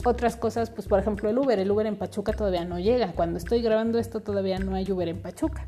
otras 0.05 0.35
cosas, 0.35 0.69
pues 0.69 0.87
por 0.87 0.99
ejemplo 0.99 1.29
el 1.29 1.37
Uber. 1.37 1.59
El 1.59 1.71
Uber 1.71 1.85
en 1.85 1.95
Pachuca 1.95 2.33
todavía 2.33 2.65
no 2.65 2.79
llega. 2.79 3.13
Cuando 3.13 3.37
estoy 3.37 3.61
grabando 3.61 3.99
esto 3.99 4.21
todavía 4.21 4.59
no 4.59 4.75
hay 4.75 4.91
Uber 4.91 5.07
en 5.07 5.21
Pachuca. 5.21 5.67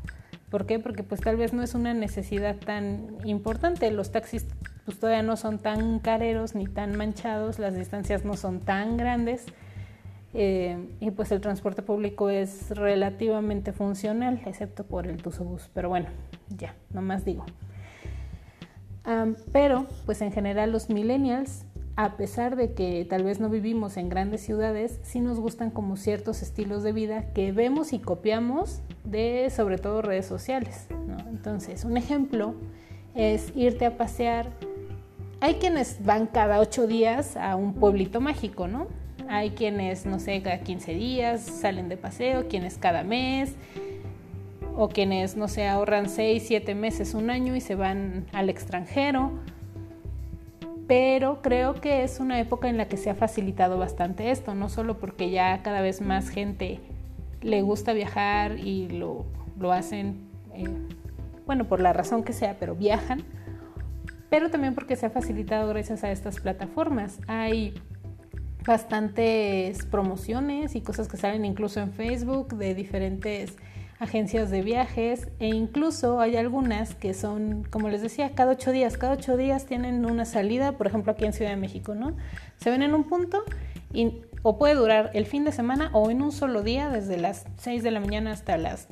¿Por 0.50 0.66
qué? 0.66 0.78
Porque 0.78 1.02
pues 1.02 1.20
tal 1.20 1.36
vez 1.36 1.52
no 1.52 1.62
es 1.62 1.74
una 1.74 1.94
necesidad 1.94 2.56
tan 2.56 3.16
importante. 3.24 3.90
Los 3.90 4.12
taxis 4.12 4.46
pues 4.84 4.98
todavía 4.98 5.22
no 5.22 5.36
son 5.36 5.58
tan 5.58 5.98
careros 5.98 6.54
ni 6.54 6.66
tan 6.66 6.96
manchados, 6.96 7.58
las 7.58 7.74
distancias 7.74 8.24
no 8.24 8.36
son 8.36 8.60
tan 8.60 8.96
grandes 8.96 9.46
eh, 10.34 10.76
y 10.98 11.12
pues 11.12 11.30
el 11.30 11.40
transporte 11.40 11.82
público 11.82 12.28
es 12.28 12.70
relativamente 12.70 13.72
funcional, 13.72 14.42
excepto 14.44 14.84
por 14.84 15.06
el 15.06 15.22
Tusobús. 15.22 15.70
Pero 15.72 15.88
bueno, 15.88 16.08
ya, 16.48 16.74
no 16.92 17.02
más 17.02 17.24
digo. 17.24 17.46
pero 19.52 19.86
pues 20.06 20.20
en 20.22 20.32
general 20.32 20.72
los 20.72 20.90
millennials, 20.90 21.64
a 21.96 22.16
pesar 22.16 22.56
de 22.56 22.72
que 22.72 23.04
tal 23.08 23.22
vez 23.22 23.40
no 23.40 23.48
vivimos 23.48 23.96
en 23.96 24.08
grandes 24.08 24.40
ciudades, 24.40 24.98
sí 25.02 25.20
nos 25.20 25.38
gustan 25.38 25.70
como 25.70 25.96
ciertos 25.96 26.42
estilos 26.42 26.82
de 26.82 26.92
vida 26.92 27.32
que 27.32 27.52
vemos 27.52 27.92
y 27.92 27.98
copiamos 27.98 28.80
de 29.04 29.50
sobre 29.54 29.78
todo 29.78 30.02
redes 30.02 30.26
sociales. 30.26 30.88
Entonces, 31.28 31.84
un 31.84 31.96
ejemplo 31.96 32.54
es 33.14 33.52
irte 33.54 33.86
a 33.86 33.96
pasear 33.96 34.50
hay 35.44 35.56
quienes 35.56 36.02
van 36.02 36.26
cada 36.26 36.58
ocho 36.58 36.86
días 36.86 37.36
a 37.36 37.54
un 37.54 37.74
pueblito 37.74 38.18
mágico, 38.18 38.66
¿no? 38.66 38.86
Hay 39.28 39.50
quienes, 39.50 40.06
no 40.06 40.18
sé, 40.18 40.40
cada 40.40 40.60
15 40.60 40.94
días 40.94 41.42
salen 41.42 41.90
de 41.90 41.98
paseo, 41.98 42.48
quienes 42.48 42.78
cada 42.78 43.04
mes, 43.04 43.54
o 44.74 44.88
quienes, 44.88 45.36
no 45.36 45.48
sé, 45.48 45.68
ahorran 45.68 46.08
seis, 46.08 46.44
siete 46.46 46.74
meses, 46.74 47.12
un 47.12 47.28
año 47.28 47.54
y 47.54 47.60
se 47.60 47.74
van 47.74 48.24
al 48.32 48.48
extranjero. 48.48 49.32
Pero 50.86 51.40
creo 51.40 51.74
que 51.74 52.02
es 52.04 52.20
una 52.20 52.38
época 52.40 52.68
en 52.68 52.76
la 52.76 52.88
que 52.88 52.96
se 52.96 53.10
ha 53.10 53.14
facilitado 53.14 53.78
bastante 53.78 54.30
esto, 54.30 54.54
no 54.54 54.68
solo 54.68 54.98
porque 54.98 55.30
ya 55.30 55.62
cada 55.62 55.80
vez 55.80 56.00
más 56.00 56.28
gente 56.28 56.80
le 57.40 57.62
gusta 57.62 57.92
viajar 57.92 58.58
y 58.58 58.88
lo, 58.88 59.24
hacen, 59.72 60.28
eh, 60.54 60.68
bueno, 61.46 61.66
por 61.66 61.80
la 61.80 61.92
razón 61.92 62.22
que 62.22 62.32
sea, 62.32 62.56
pero 62.58 62.74
viajan 62.74 63.24
pero 64.34 64.50
también 64.50 64.74
porque 64.74 64.96
se 64.96 65.06
ha 65.06 65.10
facilitado 65.10 65.68
gracias 65.68 66.02
a 66.02 66.10
estas 66.10 66.40
plataformas. 66.40 67.20
Hay 67.28 67.72
bastantes 68.66 69.86
promociones 69.86 70.74
y 70.74 70.80
cosas 70.80 71.06
que 71.06 71.16
salen 71.16 71.44
incluso 71.44 71.78
en 71.78 71.92
Facebook 71.92 72.56
de 72.56 72.74
diferentes 72.74 73.54
agencias 73.98 74.50
de 74.50 74.62
viajes 74.62 75.28
e 75.38 75.48
incluso 75.48 76.20
hay 76.20 76.36
algunas 76.36 76.94
que 76.94 77.14
son, 77.14 77.64
como 77.70 77.88
les 77.88 78.02
decía, 78.02 78.34
cada 78.34 78.52
ocho 78.52 78.72
días, 78.72 78.96
cada 78.96 79.14
ocho 79.14 79.36
días 79.36 79.66
tienen 79.66 80.04
una 80.04 80.24
salida, 80.24 80.72
por 80.72 80.86
ejemplo 80.86 81.12
aquí 81.12 81.24
en 81.24 81.32
Ciudad 81.32 81.50
de 81.50 81.56
México, 81.56 81.94
¿no? 81.94 82.16
Se 82.58 82.70
ven 82.70 82.82
en 82.82 82.94
un 82.94 83.04
punto 83.04 83.42
y 83.92 84.22
o 84.42 84.58
puede 84.58 84.74
durar 84.74 85.10
el 85.14 85.24
fin 85.24 85.44
de 85.44 85.52
semana 85.52 85.90
o 85.94 86.10
en 86.10 86.20
un 86.20 86.30
solo 86.30 86.62
día, 86.62 86.90
desde 86.90 87.16
las 87.16 87.46
6 87.56 87.82
de 87.82 87.90
la 87.90 88.00
mañana 88.00 88.32
hasta 88.32 88.58
las 88.58 88.88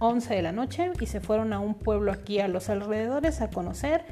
11 0.00 0.34
de 0.34 0.42
la 0.42 0.52
noche 0.52 0.90
y 1.00 1.06
se 1.06 1.20
fueron 1.20 1.52
a 1.52 1.60
un 1.60 1.74
pueblo 1.74 2.10
aquí 2.10 2.40
a 2.40 2.48
los 2.48 2.68
alrededores 2.68 3.40
a 3.40 3.50
conocer, 3.50 4.04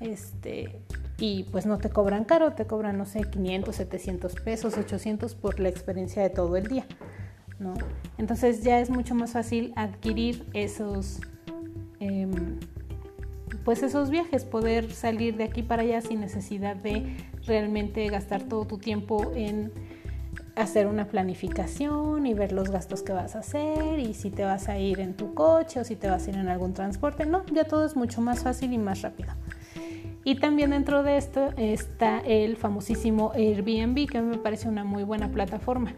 este, 0.00 0.80
y 1.18 1.44
pues 1.44 1.64
no 1.64 1.78
te 1.78 1.88
cobran 1.88 2.24
caro, 2.24 2.52
te 2.52 2.66
cobran, 2.66 2.98
no 2.98 3.06
sé, 3.06 3.22
500, 3.22 3.74
700 3.74 4.34
pesos, 4.34 4.76
800 4.76 5.34
por 5.34 5.60
la 5.60 5.70
experiencia 5.70 6.22
de 6.22 6.30
todo 6.30 6.56
el 6.56 6.66
día, 6.66 6.84
¿no? 7.58 7.74
Entonces 8.18 8.62
ya 8.62 8.80
es 8.80 8.90
mucho 8.90 9.14
más 9.14 9.32
fácil 9.32 9.72
adquirir 9.76 10.46
esos, 10.52 11.20
em, 12.00 12.58
pues 13.64 13.82
esos 13.82 14.10
viajes, 14.10 14.44
poder 14.44 14.92
salir 14.92 15.36
de 15.36 15.44
aquí 15.44 15.62
para 15.62 15.82
allá 15.82 16.00
sin 16.00 16.20
necesidad 16.20 16.76
de 16.76 17.16
realmente 17.46 18.06
gastar 18.08 18.42
todo 18.42 18.66
tu 18.66 18.78
tiempo 18.78 19.32
en 19.34 19.72
hacer 20.56 20.86
una 20.86 21.06
planificación 21.06 22.26
y 22.26 22.34
ver 22.34 22.52
los 22.52 22.70
gastos 22.70 23.02
que 23.02 23.12
vas 23.12 23.34
a 23.34 23.40
hacer 23.40 23.98
y 23.98 24.14
si 24.14 24.30
te 24.30 24.44
vas 24.44 24.68
a 24.68 24.78
ir 24.78 25.00
en 25.00 25.14
tu 25.14 25.34
coche 25.34 25.80
o 25.80 25.84
si 25.84 25.96
te 25.96 26.08
vas 26.08 26.26
a 26.26 26.30
ir 26.30 26.36
en 26.36 26.48
algún 26.48 26.74
transporte. 26.74 27.26
No, 27.26 27.44
ya 27.52 27.64
todo 27.64 27.84
es 27.84 27.96
mucho 27.96 28.20
más 28.20 28.42
fácil 28.42 28.72
y 28.72 28.78
más 28.78 29.02
rápido. 29.02 29.32
Y 30.24 30.36
también 30.36 30.70
dentro 30.70 31.02
de 31.02 31.18
esto 31.18 31.50
está 31.56 32.20
el 32.20 32.56
famosísimo 32.56 33.32
Airbnb, 33.34 34.08
que 34.08 34.22
me 34.22 34.38
parece 34.38 34.68
una 34.68 34.82
muy 34.82 35.02
buena 35.02 35.28
plataforma. 35.30 35.92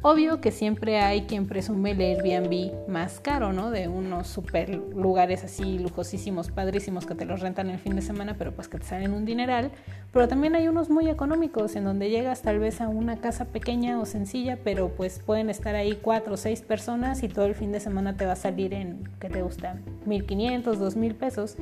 Obvio 0.00 0.40
que 0.40 0.52
siempre 0.52 1.00
hay 1.00 1.22
quien 1.22 1.48
presume 1.48 1.90
el 1.90 2.00
Airbnb 2.00 2.88
más 2.88 3.18
caro, 3.18 3.52
¿no? 3.52 3.72
De 3.72 3.88
unos 3.88 4.28
super 4.28 4.72
lugares 4.72 5.42
así 5.42 5.80
lujosísimos, 5.80 6.52
padrísimos 6.52 7.04
que 7.04 7.16
te 7.16 7.24
los 7.24 7.40
rentan 7.40 7.68
el 7.68 7.80
fin 7.80 7.96
de 7.96 8.02
semana, 8.02 8.36
pero 8.38 8.52
pues 8.52 8.68
que 8.68 8.78
te 8.78 8.84
salen 8.84 9.12
un 9.12 9.24
dineral. 9.24 9.72
Pero 10.12 10.28
también 10.28 10.54
hay 10.54 10.68
unos 10.68 10.88
muy 10.88 11.08
económicos 11.08 11.74
en 11.74 11.82
donde 11.82 12.10
llegas 12.10 12.42
tal 12.42 12.60
vez 12.60 12.80
a 12.80 12.86
una 12.86 13.20
casa 13.20 13.46
pequeña 13.46 13.98
o 14.00 14.06
sencilla, 14.06 14.56
pero 14.62 14.90
pues 14.90 15.18
pueden 15.18 15.50
estar 15.50 15.74
ahí 15.74 15.98
cuatro 16.00 16.34
o 16.34 16.36
seis 16.36 16.62
personas 16.62 17.24
y 17.24 17.28
todo 17.28 17.46
el 17.46 17.56
fin 17.56 17.72
de 17.72 17.80
semana 17.80 18.16
te 18.16 18.24
va 18.24 18.32
a 18.32 18.36
salir 18.36 18.74
en, 18.74 19.02
¿qué 19.18 19.28
te 19.28 19.42
gusta? 19.42 19.80
1500, 20.06 20.78
2000 20.78 21.14
pesos 21.16 21.56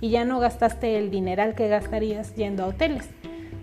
y 0.00 0.08
ya 0.08 0.24
no 0.24 0.40
gastaste 0.40 0.96
el 0.96 1.10
dineral 1.10 1.54
que 1.54 1.68
gastarías 1.68 2.34
yendo 2.36 2.64
a 2.64 2.68
hoteles, 2.68 3.10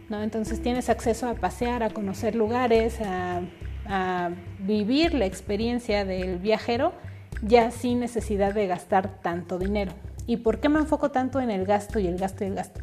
¿no? 0.08 0.22
Entonces 0.22 0.62
tienes 0.62 0.88
acceso 0.88 1.28
a 1.28 1.34
pasear, 1.34 1.82
a 1.82 1.90
conocer 1.90 2.36
lugares, 2.36 3.02
a 3.02 3.42
a 3.90 4.30
vivir 4.60 5.16
la 5.16 5.26
experiencia 5.26 6.06
del 6.06 6.38
viajero 6.38 6.94
ya 7.42 7.72
sin 7.72 8.00
necesidad 8.00 8.54
de 8.54 8.68
gastar 8.68 9.22
tanto 9.22 9.58
dinero. 9.58 9.92
¿Y 10.28 10.38
por 10.38 10.60
qué 10.60 10.70
me 10.70 10.80
enfoco 10.80 11.10
tanto 11.10 11.42
en 11.42 11.50
el 11.50 11.66
gasto 11.66 12.00
y 12.00 12.08
el 12.08 12.18
gasto 12.18 12.44
y 12.44 12.48
el 12.48 12.56
gasto? 12.56 12.82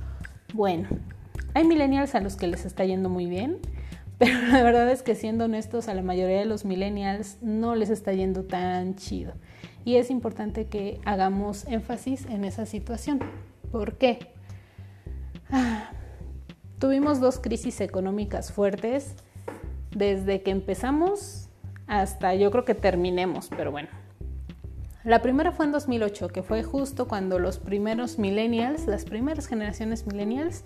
Bueno, 0.52 0.88
hay 1.54 1.64
millennials 1.64 2.14
a 2.14 2.20
los 2.20 2.36
que 2.36 2.48
les 2.48 2.64
está 2.64 2.84
yendo 2.84 3.08
muy 3.08 3.26
bien, 3.26 3.58
pero 4.18 4.36
la 4.48 4.62
verdad 4.62 4.90
es 4.90 5.02
que 5.02 5.14
siendo 5.14 5.44
honestos, 5.44 5.88
a 5.88 5.94
la 5.94 6.02
mayoría 6.02 6.38
de 6.38 6.44
los 6.44 6.64
millennials 6.64 7.38
no 7.40 7.76
les 7.76 7.90
está 7.90 8.12
yendo 8.12 8.44
tan 8.44 8.96
chido. 8.96 9.32
Y 9.84 9.96
es 9.96 10.10
importante 10.10 10.66
que 10.66 11.00
hagamos 11.04 11.64
énfasis 11.66 12.26
en 12.26 12.44
esa 12.44 12.66
situación. 12.66 13.20
¿Por 13.70 13.96
qué? 13.98 14.32
Ah, 15.50 15.90
tuvimos 16.80 17.20
dos 17.20 17.38
crisis 17.38 17.80
económicas 17.80 18.50
fuertes 18.50 19.14
desde 19.96 20.42
que 20.42 20.50
empezamos 20.50 21.48
hasta 21.86 22.34
yo 22.34 22.50
creo 22.50 22.64
que 22.64 22.74
terminemos, 22.74 23.48
pero 23.56 23.70
bueno. 23.70 23.88
La 25.04 25.22
primera 25.22 25.52
fue 25.52 25.66
en 25.66 25.72
2008, 25.72 26.28
que 26.28 26.42
fue 26.42 26.62
justo 26.62 27.06
cuando 27.06 27.38
los 27.38 27.58
primeros 27.58 28.18
millennials, 28.18 28.86
las 28.86 29.04
primeras 29.04 29.46
generaciones 29.46 30.06
millennials, 30.06 30.64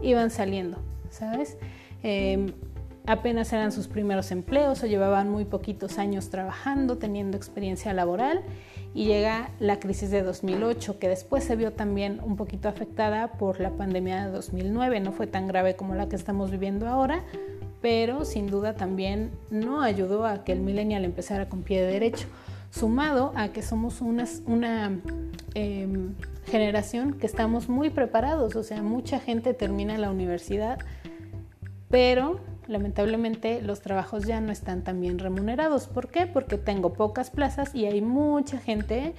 iban 0.00 0.30
saliendo, 0.30 0.78
¿sabes? 1.10 1.58
Em, 2.02 2.52
apenas 3.06 3.52
eran 3.52 3.72
sus 3.72 3.88
primeros 3.88 4.30
empleos 4.30 4.82
o 4.82 4.86
llevaban 4.86 5.28
muy 5.28 5.44
poquitos 5.44 5.98
años 5.98 6.30
trabajando, 6.30 6.98
teniendo 6.98 7.36
experiencia 7.36 7.92
laboral 7.92 8.42
y 8.94 9.06
llega 9.06 9.50
la 9.58 9.80
crisis 9.80 10.10
de 10.10 10.22
2008 10.22 10.98
que 10.98 11.08
después 11.08 11.44
se 11.44 11.56
vio 11.56 11.72
también 11.72 12.20
un 12.22 12.36
poquito 12.36 12.68
afectada 12.68 13.32
por 13.32 13.60
la 13.60 13.70
pandemia 13.70 14.24
de 14.24 14.30
2009, 14.30 15.00
no 15.00 15.12
fue 15.12 15.26
tan 15.26 15.48
grave 15.48 15.74
como 15.74 15.96
la 15.96 16.08
que 16.08 16.16
estamos 16.16 16.50
viviendo 16.50 16.86
ahora, 16.86 17.24
pero 17.80 18.24
sin 18.24 18.46
duda 18.46 18.74
también 18.74 19.30
no 19.50 19.82
ayudó 19.82 20.26
a 20.26 20.44
que 20.44 20.52
el 20.52 20.60
millennial 20.60 21.04
empezara 21.04 21.48
con 21.48 21.62
pie 21.62 21.80
de 21.82 21.92
derecho, 21.92 22.26
sumado 22.70 23.32
a 23.34 23.48
que 23.48 23.62
somos 23.62 24.00
una, 24.00 24.98
em, 25.54 26.14
generación 26.46 27.14
que 27.14 27.26
estamos 27.26 27.68
muy 27.68 27.90
preparados, 27.90 28.56
o 28.56 28.62
sea, 28.62 28.82
mucha 28.82 29.18
gente 29.18 29.54
termina 29.54 29.98
la 29.98 30.10
universidad, 30.10 30.78
pero 31.88 32.40
lamentablemente 32.68 33.62
los 33.62 33.80
trabajos 33.80 34.26
ya 34.26 34.40
no 34.40 34.52
están 34.52 34.82
tan 34.82 35.00
bien 35.00 35.18
remunerados. 35.18 35.88
¿Por 35.88 36.08
qué? 36.08 36.26
Porque 36.26 36.56
tengo 36.56 36.92
pocas 36.92 37.30
plazas 37.30 37.74
y 37.74 37.86
hay 37.86 38.00
mucha 38.00 38.58
gente 38.58 39.14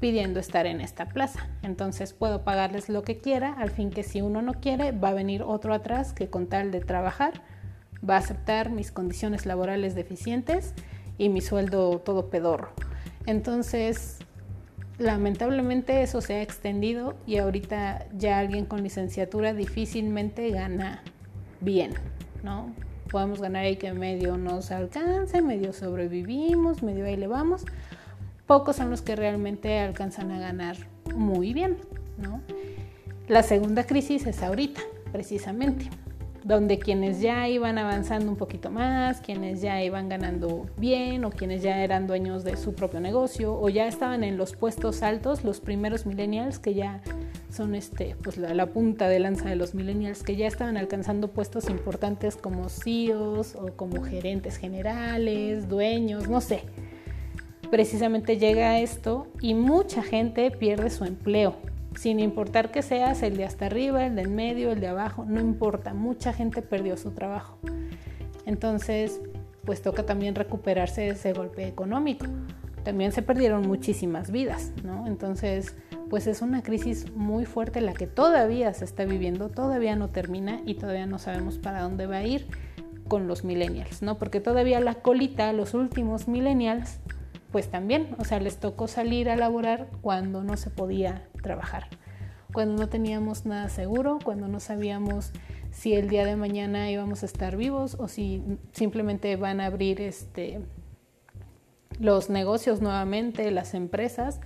pidiendo 0.00 0.38
estar 0.40 0.66
en 0.66 0.80
esta 0.80 1.06
plaza. 1.06 1.48
Entonces 1.62 2.12
puedo 2.12 2.42
pagarles 2.44 2.88
lo 2.88 3.02
que 3.02 3.18
quiera, 3.18 3.54
al 3.54 3.70
fin 3.70 3.90
que 3.90 4.02
si 4.02 4.20
uno 4.20 4.42
no 4.42 4.54
quiere, 4.54 4.92
va 4.92 5.08
a 5.10 5.14
venir 5.14 5.42
otro 5.42 5.72
atrás 5.72 6.12
que 6.12 6.28
con 6.28 6.46
tal 6.46 6.70
de 6.70 6.80
trabajar 6.80 7.42
va 8.08 8.16
a 8.16 8.18
aceptar 8.18 8.70
mis 8.70 8.92
condiciones 8.92 9.46
laborales 9.46 9.94
deficientes 9.94 10.74
y 11.18 11.28
mi 11.28 11.40
sueldo 11.40 11.98
todo 11.98 12.30
pedorro. 12.30 12.70
Entonces, 13.26 14.18
lamentablemente 14.98 16.02
eso 16.02 16.20
se 16.20 16.36
ha 16.36 16.42
extendido 16.42 17.14
y 17.26 17.38
ahorita 17.38 18.06
ya 18.16 18.38
alguien 18.38 18.64
con 18.64 18.82
licenciatura 18.82 19.52
difícilmente 19.52 20.50
gana 20.50 21.02
bien, 21.60 21.92
¿no? 22.42 22.72
Podemos 23.10 23.40
ganar 23.40 23.64
ahí 23.64 23.76
que 23.76 23.92
medio 23.92 24.36
nos 24.38 24.70
alcance, 24.70 25.42
medio 25.42 25.72
sobrevivimos, 25.72 26.82
medio 26.82 27.06
ahí 27.06 27.16
le 27.16 27.26
vamos. 27.26 27.64
Pocos 28.46 28.76
son 28.76 28.90
los 28.90 29.02
que 29.02 29.16
realmente 29.16 29.78
alcanzan 29.78 30.30
a 30.30 30.38
ganar 30.38 30.76
muy 31.14 31.52
bien, 31.52 31.76
¿no? 32.18 32.40
La 33.28 33.42
segunda 33.42 33.84
crisis 33.84 34.26
es 34.26 34.42
ahorita, 34.42 34.80
precisamente 35.12 35.90
donde 36.50 36.80
quienes 36.80 37.20
ya 37.20 37.48
iban 37.48 37.78
avanzando 37.78 38.28
un 38.28 38.36
poquito 38.36 38.70
más, 38.70 39.20
quienes 39.20 39.62
ya 39.62 39.80
iban 39.84 40.08
ganando 40.08 40.66
bien 40.76 41.24
o 41.24 41.30
quienes 41.30 41.62
ya 41.62 41.84
eran 41.84 42.08
dueños 42.08 42.42
de 42.42 42.56
su 42.56 42.74
propio 42.74 42.98
negocio 42.98 43.54
o 43.54 43.68
ya 43.68 43.86
estaban 43.86 44.24
en 44.24 44.36
los 44.36 44.56
puestos 44.56 45.04
altos, 45.04 45.44
los 45.44 45.60
primeros 45.60 46.06
millennials 46.06 46.58
que 46.58 46.74
ya 46.74 47.02
son 47.50 47.76
este, 47.76 48.16
pues 48.24 48.36
la, 48.36 48.66
punta 48.66 49.08
de 49.08 49.20
lanza 49.20 49.48
de 49.48 49.54
los 49.54 49.76
millennials 49.76 50.24
que 50.24 50.34
ya 50.34 50.48
estaban 50.48 50.76
alcanzando 50.76 51.28
puestos 51.28 51.70
importantes 51.70 52.36
como 52.36 52.68
CEOs 52.68 53.54
o 53.54 53.68
como 53.76 54.02
gerentes 54.02 54.56
generales, 54.56 55.68
dueños, 55.68 56.28
no 56.28 56.40
sé. 56.40 56.64
Precisamente 57.70 58.38
llega 58.38 58.80
esto 58.80 59.28
y 59.40 59.54
mucha 59.54 60.02
gente 60.02 60.50
pierde 60.50 60.90
su 60.90 61.04
empleo 61.04 61.69
sin 61.96 62.20
importar 62.20 62.70
que 62.70 62.82
seas 62.82 63.22
el 63.22 63.36
de 63.36 63.44
hasta 63.44 63.66
arriba, 63.66 64.06
el 64.06 64.16
del 64.16 64.28
medio, 64.28 64.72
el 64.72 64.80
de 64.80 64.88
abajo, 64.88 65.24
no 65.26 65.40
importa, 65.40 65.94
mucha 65.94 66.32
gente 66.32 66.62
perdió 66.62 66.96
su 66.96 67.10
trabajo. 67.12 67.58
Entonces, 68.46 69.20
pues 69.64 69.82
toca 69.82 70.04
también 70.04 70.34
recuperarse 70.34 71.02
de 71.02 71.08
ese 71.10 71.32
golpe 71.32 71.66
económico. 71.66 72.26
También 72.84 73.12
se 73.12 73.22
perdieron 73.22 73.66
muchísimas 73.66 74.30
vidas, 74.30 74.72
¿no? 74.82 75.06
Entonces, 75.06 75.76
pues 76.08 76.26
es 76.26 76.42
una 76.42 76.62
crisis 76.62 77.12
muy 77.14 77.44
fuerte 77.44 77.80
la 77.80 77.92
que 77.92 78.06
todavía 78.06 78.72
se 78.72 78.84
está 78.84 79.04
viviendo, 79.04 79.50
todavía 79.50 79.94
no 79.96 80.08
termina 80.08 80.60
y 80.64 80.74
todavía 80.74 81.06
no 81.06 81.18
sabemos 81.18 81.58
para 81.58 81.82
dónde 81.82 82.06
va 82.06 82.16
a 82.16 82.24
ir 82.24 82.46
con 83.06 83.26
los 83.26 83.44
millennials, 83.44 84.02
¿no? 84.02 84.18
Porque 84.18 84.40
todavía 84.40 84.80
la 84.80 84.94
colita, 84.94 85.52
los 85.52 85.74
últimos 85.74 86.26
millennials, 86.28 87.00
pues 87.52 87.70
también, 87.70 88.14
o 88.18 88.24
sea, 88.24 88.40
les 88.40 88.58
tocó 88.58 88.88
salir 88.88 89.28
a 89.28 89.36
laborar 89.36 89.88
cuando 90.02 90.42
no 90.42 90.56
se 90.56 90.70
podía 90.70 91.28
trabajar, 91.42 91.88
cuando 92.52 92.80
no 92.80 92.88
teníamos 92.88 93.46
nada 93.46 93.68
seguro, 93.68 94.18
cuando 94.22 94.48
no 94.48 94.60
sabíamos 94.60 95.32
si 95.70 95.94
el 95.94 96.08
día 96.08 96.24
de 96.24 96.36
mañana 96.36 96.90
íbamos 96.90 97.22
a 97.22 97.26
estar 97.26 97.56
vivos 97.56 97.96
o 97.98 98.08
si 98.08 98.42
simplemente 98.72 99.36
van 99.36 99.60
a 99.60 99.66
abrir 99.66 100.00
este 100.00 100.60
los 101.98 102.30
negocios 102.30 102.80
nuevamente, 102.80 103.50
las 103.50 103.74
empresas, 103.74 104.40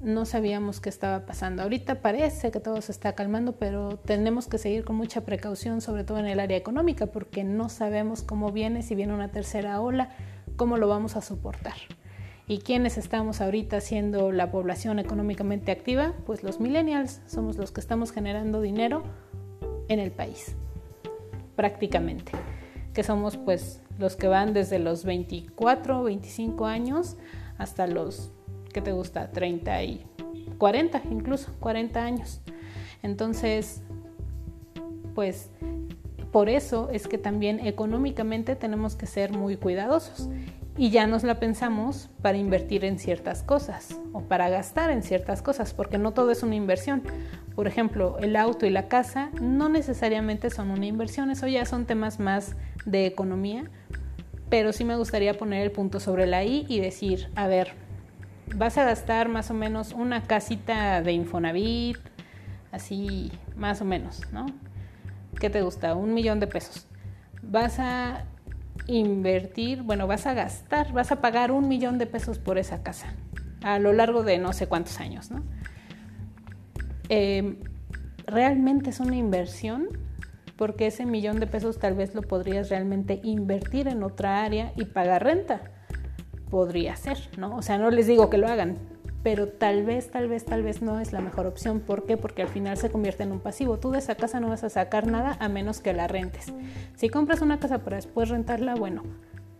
no 0.00 0.26
sabíamos 0.26 0.80
qué 0.80 0.90
estaba 0.90 1.24
pasando. 1.24 1.62
Ahorita 1.62 2.02
parece 2.02 2.50
que 2.50 2.60
todo 2.60 2.82
se 2.82 2.92
está 2.92 3.14
calmando, 3.14 3.52
pero 3.52 3.96
tenemos 3.96 4.48
que 4.48 4.58
seguir 4.58 4.84
con 4.84 4.96
mucha 4.96 5.22
precaución, 5.22 5.80
sobre 5.80 6.04
todo 6.04 6.18
en 6.18 6.26
el 6.26 6.40
área 6.40 6.58
económica, 6.58 7.06
porque 7.06 7.42
no 7.42 7.70
sabemos 7.70 8.22
cómo 8.22 8.52
viene, 8.52 8.82
si 8.82 8.94
viene 8.94 9.14
una 9.14 9.30
tercera 9.30 9.80
ola, 9.80 10.10
cómo 10.56 10.76
lo 10.76 10.88
vamos 10.88 11.16
a 11.16 11.22
soportar. 11.22 11.74
¿Y 12.46 12.58
quiénes 12.58 12.98
estamos 12.98 13.40
ahorita 13.40 13.80
siendo 13.80 14.30
la 14.30 14.50
población 14.50 14.98
económicamente 14.98 15.72
activa? 15.72 16.12
Pues 16.26 16.42
los 16.42 16.60
millennials 16.60 17.22
somos 17.26 17.56
los 17.56 17.72
que 17.72 17.80
estamos 17.80 18.12
generando 18.12 18.60
dinero 18.60 19.02
en 19.88 19.98
el 19.98 20.10
país, 20.10 20.54
prácticamente. 21.56 22.32
Que 22.92 23.02
somos 23.02 23.38
pues 23.38 23.80
los 23.98 24.16
que 24.16 24.28
van 24.28 24.52
desde 24.52 24.78
los 24.78 25.04
24, 25.04 26.02
25 26.02 26.66
años 26.66 27.16
hasta 27.56 27.86
los, 27.86 28.30
¿qué 28.74 28.82
te 28.82 28.92
gusta? 28.92 29.30
30 29.30 29.82
y 29.82 30.06
40, 30.58 31.00
incluso 31.10 31.50
40 31.60 32.04
años. 32.04 32.42
Entonces, 33.02 33.80
pues 35.14 35.48
por 36.30 36.50
eso 36.50 36.90
es 36.92 37.08
que 37.08 37.16
también 37.16 37.58
económicamente 37.60 38.54
tenemos 38.54 38.96
que 38.96 39.06
ser 39.06 39.32
muy 39.32 39.56
cuidadosos 39.56 40.28
y 40.76 40.90
ya 40.90 41.06
nos 41.06 41.22
la 41.22 41.38
pensamos 41.38 42.10
para 42.20 42.36
invertir 42.36 42.84
en 42.84 42.98
ciertas 42.98 43.42
cosas 43.42 43.98
o 44.12 44.22
para 44.22 44.48
gastar 44.48 44.90
en 44.90 45.02
ciertas 45.02 45.40
cosas, 45.40 45.72
porque 45.72 45.98
no 45.98 46.12
todo 46.12 46.30
es 46.30 46.42
una 46.42 46.56
inversión. 46.56 47.02
Por 47.54 47.68
ejemplo, 47.68 48.18
el 48.18 48.34
auto 48.34 48.66
y 48.66 48.70
la 48.70 48.88
casa 48.88 49.30
no 49.40 49.68
necesariamente 49.68 50.50
son 50.50 50.70
una 50.70 50.86
inversión, 50.86 51.30
eso 51.30 51.46
ya 51.46 51.64
son 51.64 51.86
temas 51.86 52.18
más 52.18 52.56
de 52.84 53.06
economía, 53.06 53.70
pero 54.50 54.72
sí 54.72 54.84
me 54.84 54.96
gustaría 54.96 55.34
poner 55.34 55.62
el 55.62 55.70
punto 55.70 56.00
sobre 56.00 56.26
la 56.26 56.44
I 56.44 56.66
y 56.68 56.80
decir, 56.80 57.30
a 57.36 57.46
ver, 57.46 57.72
vas 58.56 58.76
a 58.76 58.84
gastar 58.84 59.28
más 59.28 59.50
o 59.50 59.54
menos 59.54 59.92
una 59.92 60.24
casita 60.24 61.00
de 61.02 61.12
Infonavit, 61.12 61.98
así 62.72 63.30
más 63.56 63.80
o 63.80 63.84
menos, 63.84 64.22
¿no? 64.32 64.46
¿Qué 65.38 65.50
te 65.50 65.62
gusta? 65.62 65.94
Un 65.94 66.14
millón 66.14 66.40
de 66.40 66.46
pesos. 66.48 66.86
Vas 67.42 67.78
a 67.78 68.24
invertir, 68.86 69.82
bueno, 69.82 70.06
vas 70.06 70.26
a 70.26 70.34
gastar, 70.34 70.92
vas 70.92 71.12
a 71.12 71.20
pagar 71.20 71.52
un 71.52 71.68
millón 71.68 71.98
de 71.98 72.06
pesos 72.06 72.38
por 72.38 72.58
esa 72.58 72.82
casa 72.82 73.14
a 73.62 73.78
lo 73.78 73.92
largo 73.92 74.22
de 74.22 74.38
no 74.38 74.52
sé 74.52 74.66
cuántos 74.66 75.00
años, 75.00 75.30
¿no? 75.30 75.42
Em, 77.08 77.56
¿Realmente 78.26 78.90
es 78.90 79.00
una 79.00 79.16
inversión? 79.16 79.88
porque 80.56 80.86
ese 80.86 81.06
millón 81.06 81.40
de 81.40 81.46
pesos 81.46 81.78
tal 81.78 81.94
vez 81.94 82.14
lo 82.14 82.22
podrías 82.22 82.70
realmente 82.70 83.20
invertir 83.22 83.88
en 83.88 84.02
otra 84.02 84.44
área 84.44 84.72
y 84.76 84.84
pagar 84.84 85.24
renta. 85.24 85.60
Podría 86.50 86.94
ser, 86.96 87.18
¿no? 87.36 87.56
O 87.56 87.62
sea, 87.62 87.78
no 87.78 87.90
les 87.90 88.06
digo 88.06 88.30
que 88.30 88.38
lo 88.38 88.46
hagan, 88.46 88.78
pero 89.24 89.48
tal 89.48 89.84
vez, 89.84 90.10
tal 90.10 90.28
vez, 90.28 90.44
tal 90.44 90.62
vez 90.62 90.82
no 90.82 91.00
es 91.00 91.14
la 91.14 91.22
mejor 91.22 91.46
opción. 91.46 91.80
¿Por 91.80 92.04
qué? 92.04 92.18
Porque 92.18 92.42
al 92.42 92.48
final 92.48 92.76
se 92.76 92.90
convierte 92.90 93.22
en 93.22 93.32
un 93.32 93.40
pasivo. 93.40 93.78
Tú 93.78 93.90
de 93.90 93.98
esa 93.98 94.16
casa 94.16 94.38
no 94.38 94.50
vas 94.50 94.64
a 94.64 94.68
sacar 94.68 95.06
nada 95.06 95.38
a 95.40 95.48
menos 95.48 95.80
que 95.80 95.94
la 95.94 96.06
rentes. 96.06 96.52
Si 96.94 97.08
compras 97.08 97.40
una 97.40 97.58
casa 97.58 97.78
para 97.78 97.96
después 97.96 98.28
rentarla, 98.28 98.74
bueno, 98.74 99.02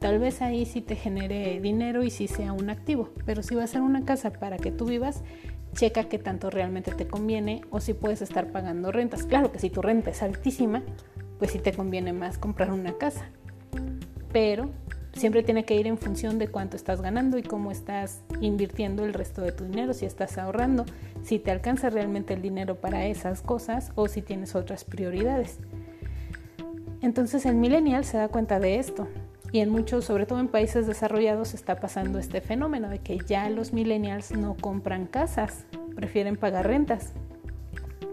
tal 0.00 0.18
vez 0.18 0.42
ahí 0.42 0.66
sí 0.66 0.82
te 0.82 0.96
genere 0.96 1.60
dinero 1.60 2.02
y 2.02 2.10
sí 2.10 2.28
sea 2.28 2.52
un 2.52 2.68
activo. 2.68 3.08
Pero 3.24 3.42
si 3.42 3.54
va 3.54 3.64
a 3.64 3.66
ser 3.66 3.80
una 3.80 4.04
casa 4.04 4.34
para 4.34 4.58
que 4.58 4.70
tú 4.70 4.84
vivas, 4.84 5.24
checa 5.72 6.10
qué 6.10 6.18
tanto 6.18 6.50
realmente 6.50 6.92
te 6.92 7.06
conviene 7.06 7.62
o 7.70 7.80
si 7.80 7.94
puedes 7.94 8.20
estar 8.20 8.52
pagando 8.52 8.92
rentas. 8.92 9.22
Claro 9.22 9.50
que 9.50 9.58
si 9.58 9.70
tu 9.70 9.80
renta 9.80 10.10
es 10.10 10.22
altísima, 10.22 10.82
pues 11.38 11.52
sí 11.52 11.58
te 11.58 11.72
conviene 11.72 12.12
más 12.12 12.36
comprar 12.36 12.70
una 12.70 12.98
casa. 12.98 13.30
Pero 14.30 14.68
siempre 15.14 15.42
tiene 15.42 15.64
que 15.64 15.76
ir 15.76 15.86
en 15.86 15.98
función 15.98 16.38
de 16.38 16.48
cuánto 16.48 16.76
estás 16.76 17.00
ganando 17.00 17.38
y 17.38 17.42
cómo 17.42 17.70
estás 17.70 18.22
invirtiendo 18.40 19.04
el 19.04 19.14
resto 19.14 19.42
de 19.42 19.52
tu 19.52 19.64
dinero, 19.64 19.92
si 19.94 20.06
estás 20.06 20.38
ahorrando, 20.38 20.84
si 21.22 21.38
te 21.38 21.50
alcanza 21.50 21.90
realmente 21.90 22.34
el 22.34 22.42
dinero 22.42 22.76
para 22.76 23.06
esas 23.06 23.42
cosas 23.42 23.92
o 23.94 24.08
si 24.08 24.22
tienes 24.22 24.54
otras 24.54 24.84
prioridades. 24.84 25.58
Entonces 27.00 27.46
el 27.46 27.56
millennial 27.56 28.04
se 28.04 28.16
da 28.16 28.28
cuenta 28.28 28.58
de 28.58 28.78
esto 28.78 29.08
y 29.54 29.60
en 29.60 29.70
muchos, 29.70 30.04
sobre 30.04 30.26
todo 30.26 30.40
en 30.40 30.48
países 30.48 30.88
desarrollados, 30.88 31.54
está 31.54 31.76
pasando 31.76 32.18
este 32.18 32.40
fenómeno 32.40 32.88
de 32.88 32.98
que 32.98 33.18
ya 33.18 33.48
los 33.50 33.72
millennials 33.72 34.32
no 34.32 34.56
compran 34.56 35.06
casas, 35.06 35.64
prefieren 35.94 36.36
pagar 36.36 36.66
rentas. 36.66 37.12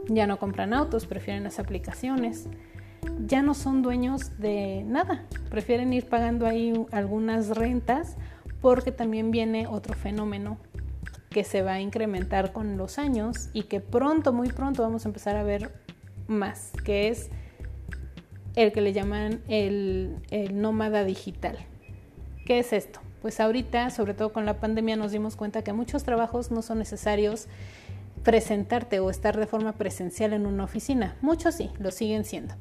Ya 0.08 0.28
no 0.28 0.38
compran 0.38 0.72
autos, 0.72 1.08
prefieren 1.08 1.44
las 1.44 1.58
aplicaciones. 1.58 2.48
Ya 3.28 3.42
no 3.42 3.54
son 3.54 3.82
dueños 3.82 4.38
de 4.40 4.84
nada, 4.86 5.26
prefieren 5.50 5.94
ir 5.94 6.08
pagando 6.08 6.46
ahí 6.48 6.74
algunas 6.92 7.50
rentas 7.50 8.18
porque 8.62 8.92
también 8.92 9.32
viene 9.32 9.68
otro 9.68 9.94
fenómeno 9.94 10.58
que 11.30 11.44
se 11.46 11.62
va 11.62 11.74
a 11.74 11.80
incrementar 11.80 12.52
con 12.52 12.78
los 12.78 13.00
años 13.00 13.50
y 13.54 13.64
que 13.64 13.80
pronto, 13.80 14.34
muy 14.34 14.50
pronto 14.50 14.84
vamos 14.84 15.06
a 15.06 15.10
empezar 15.10 15.38
a 15.38 15.44
ver 15.44 15.72
más, 16.28 16.72
que 16.84 17.08
es 17.08 17.30
el 18.56 18.74
que 18.74 18.82
le 18.82 18.94
llaman 18.94 19.42
el, 19.48 20.18
nómada 20.52 21.04
digital. 21.06 21.58
¿Qué 22.46 22.60
es 22.60 22.74
esto? 22.74 23.00
Pues 23.22 23.40
ahorita, 23.40 23.92
sobre 23.92 24.14
todo 24.14 24.34
con 24.34 24.46
la 24.46 24.60
pandemia, 24.60 24.98
nos 24.98 25.12
dimos 25.12 25.36
cuenta 25.36 25.64
que 25.64 25.74
muchos 25.74 26.04
trabajos 26.04 26.52
no 26.52 26.62
son 26.62 26.80
necesarios 26.80 27.48
presentarte 28.24 29.00
o 29.00 29.10
estar 29.10 29.38
de 29.38 29.48
forma 29.48 29.74
presencial 29.74 30.34
en 30.34 30.46
una 30.46 30.66
oficina. 30.66 31.16
Muchos 31.22 31.56
sí, 31.56 31.72
lo 31.80 31.92
siguen 31.92 32.26
siendo, 32.26 32.56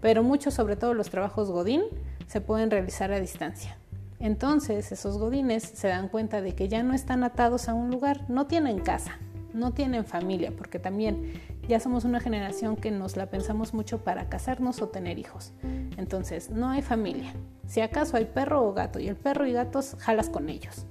pero 0.00 0.22
muchos, 0.22 0.54
sobre 0.54 0.76
todo 0.76 0.94
los 0.94 1.10
trabajos 1.10 1.50
Godín, 1.50 1.82
se 2.26 2.40
pueden 2.40 2.70
realizar 2.70 3.12
a 3.12 3.20
distancia. 3.20 3.76
Entonces, 4.18 4.92
esos 4.92 5.18
Godines 5.18 5.62
se 5.62 5.88
dan 5.88 6.08
cuenta 6.08 6.42
de 6.42 6.54
que 6.54 6.68
ya 6.68 6.82
no 6.82 6.94
están 6.94 7.24
atados 7.24 7.68
a 7.68 7.74
un 7.74 7.90
lugar, 7.90 8.28
no 8.28 8.46
tienen 8.46 8.80
casa, 8.80 9.18
no 9.54 9.72
tienen 9.72 10.04
familia, 10.04 10.52
porque 10.56 10.78
también 10.78 11.32
ya 11.68 11.80
somos 11.80 12.04
una 12.04 12.20
generación 12.20 12.76
que 12.76 12.90
nos 12.90 13.16
la 13.16 13.26
pensamos 13.26 13.72
mucho 13.72 14.04
para 14.04 14.28
casarnos 14.28 14.82
o 14.82 14.88
tener 14.88 15.18
hijos. 15.18 15.52
Entonces, 15.96 16.50
no 16.50 16.68
hay 16.68 16.82
familia. 16.82 17.32
Si 17.66 17.80
acaso 17.80 18.16
hay 18.16 18.26
perro 18.26 18.62
o 18.62 18.74
gato 18.74 18.98
y 18.98 19.08
el 19.08 19.16
perro 19.16 19.46
y 19.46 19.52
gatos 19.52 19.96
jalas 19.98 20.28
con 20.28 20.48
ellos. 20.48 20.86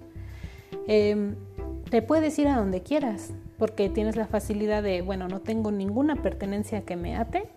Eh, 0.88 1.36
te 1.90 2.02
puedes 2.02 2.38
ir 2.40 2.48
a 2.48 2.58
donde 2.58 2.82
quieras 2.82 3.32
porque 3.58 3.90
tienes 3.90 4.16
la 4.16 4.26
facilidad 4.26 4.82
de, 4.82 5.02
bueno, 5.02 5.28
no 5.28 5.42
tengo 5.42 5.72
ninguna 5.72 6.16
pertenencia 6.16 6.82
que 6.82 6.96
me 6.96 7.18
ate. 7.18 7.50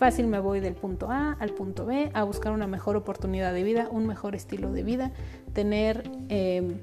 Fácil 0.00 0.28
me 0.28 0.40
voy 0.40 0.60
del 0.60 0.72
punto 0.72 1.10
A 1.10 1.36
al 1.40 1.50
punto 1.50 1.84
B 1.84 2.10
a 2.14 2.24
buscar 2.24 2.52
una 2.52 2.66
mejor 2.66 2.96
oportunidad 2.96 3.52
de 3.52 3.62
vida, 3.62 3.86
un 3.90 4.06
mejor 4.06 4.34
estilo 4.34 4.72
de 4.72 4.82
vida, 4.82 5.12
tener, 5.52 6.10
em, 6.30 6.78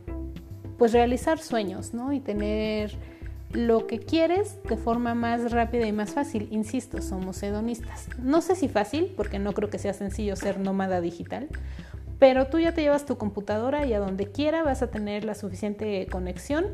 pues 0.78 0.94
realizar 0.94 1.40
sueños, 1.40 1.96
¿no? 1.96 2.14
Y 2.14 2.20
tener 2.20 2.96
lo 3.54 3.88
que 3.88 3.98
quieres 3.98 4.60
de 4.70 4.78
forma 4.78 5.16
más 5.16 5.52
rápida 5.52 5.88
y 5.88 5.92
más 5.94 6.14
fácil. 6.14 6.48
Insisto, 6.52 7.02
somos 7.02 7.42
hedonistas. 7.42 8.08
No 8.22 8.42
sé 8.42 8.56
si 8.56 8.68
fácil, 8.68 9.12
porque 9.18 9.40
no 9.40 9.54
creo 9.54 9.72
que 9.72 9.80
sea 9.80 9.96
sencillo 9.96 10.36
ser 10.36 10.60
nómada 10.60 11.02
digital, 11.02 11.48
pero 12.20 12.46
tú 12.46 12.60
ya 12.60 12.76
te 12.76 12.82
llevas 12.82 13.08
tu 13.08 13.18
computadora 13.18 13.88
y 13.88 13.94
a 13.94 14.00
donde 14.00 14.28
quiera 14.28 14.62
vas 14.62 14.84
a 14.84 14.92
tener 14.92 15.24
la 15.24 15.34
suficiente 15.34 16.06
conexión 16.12 16.68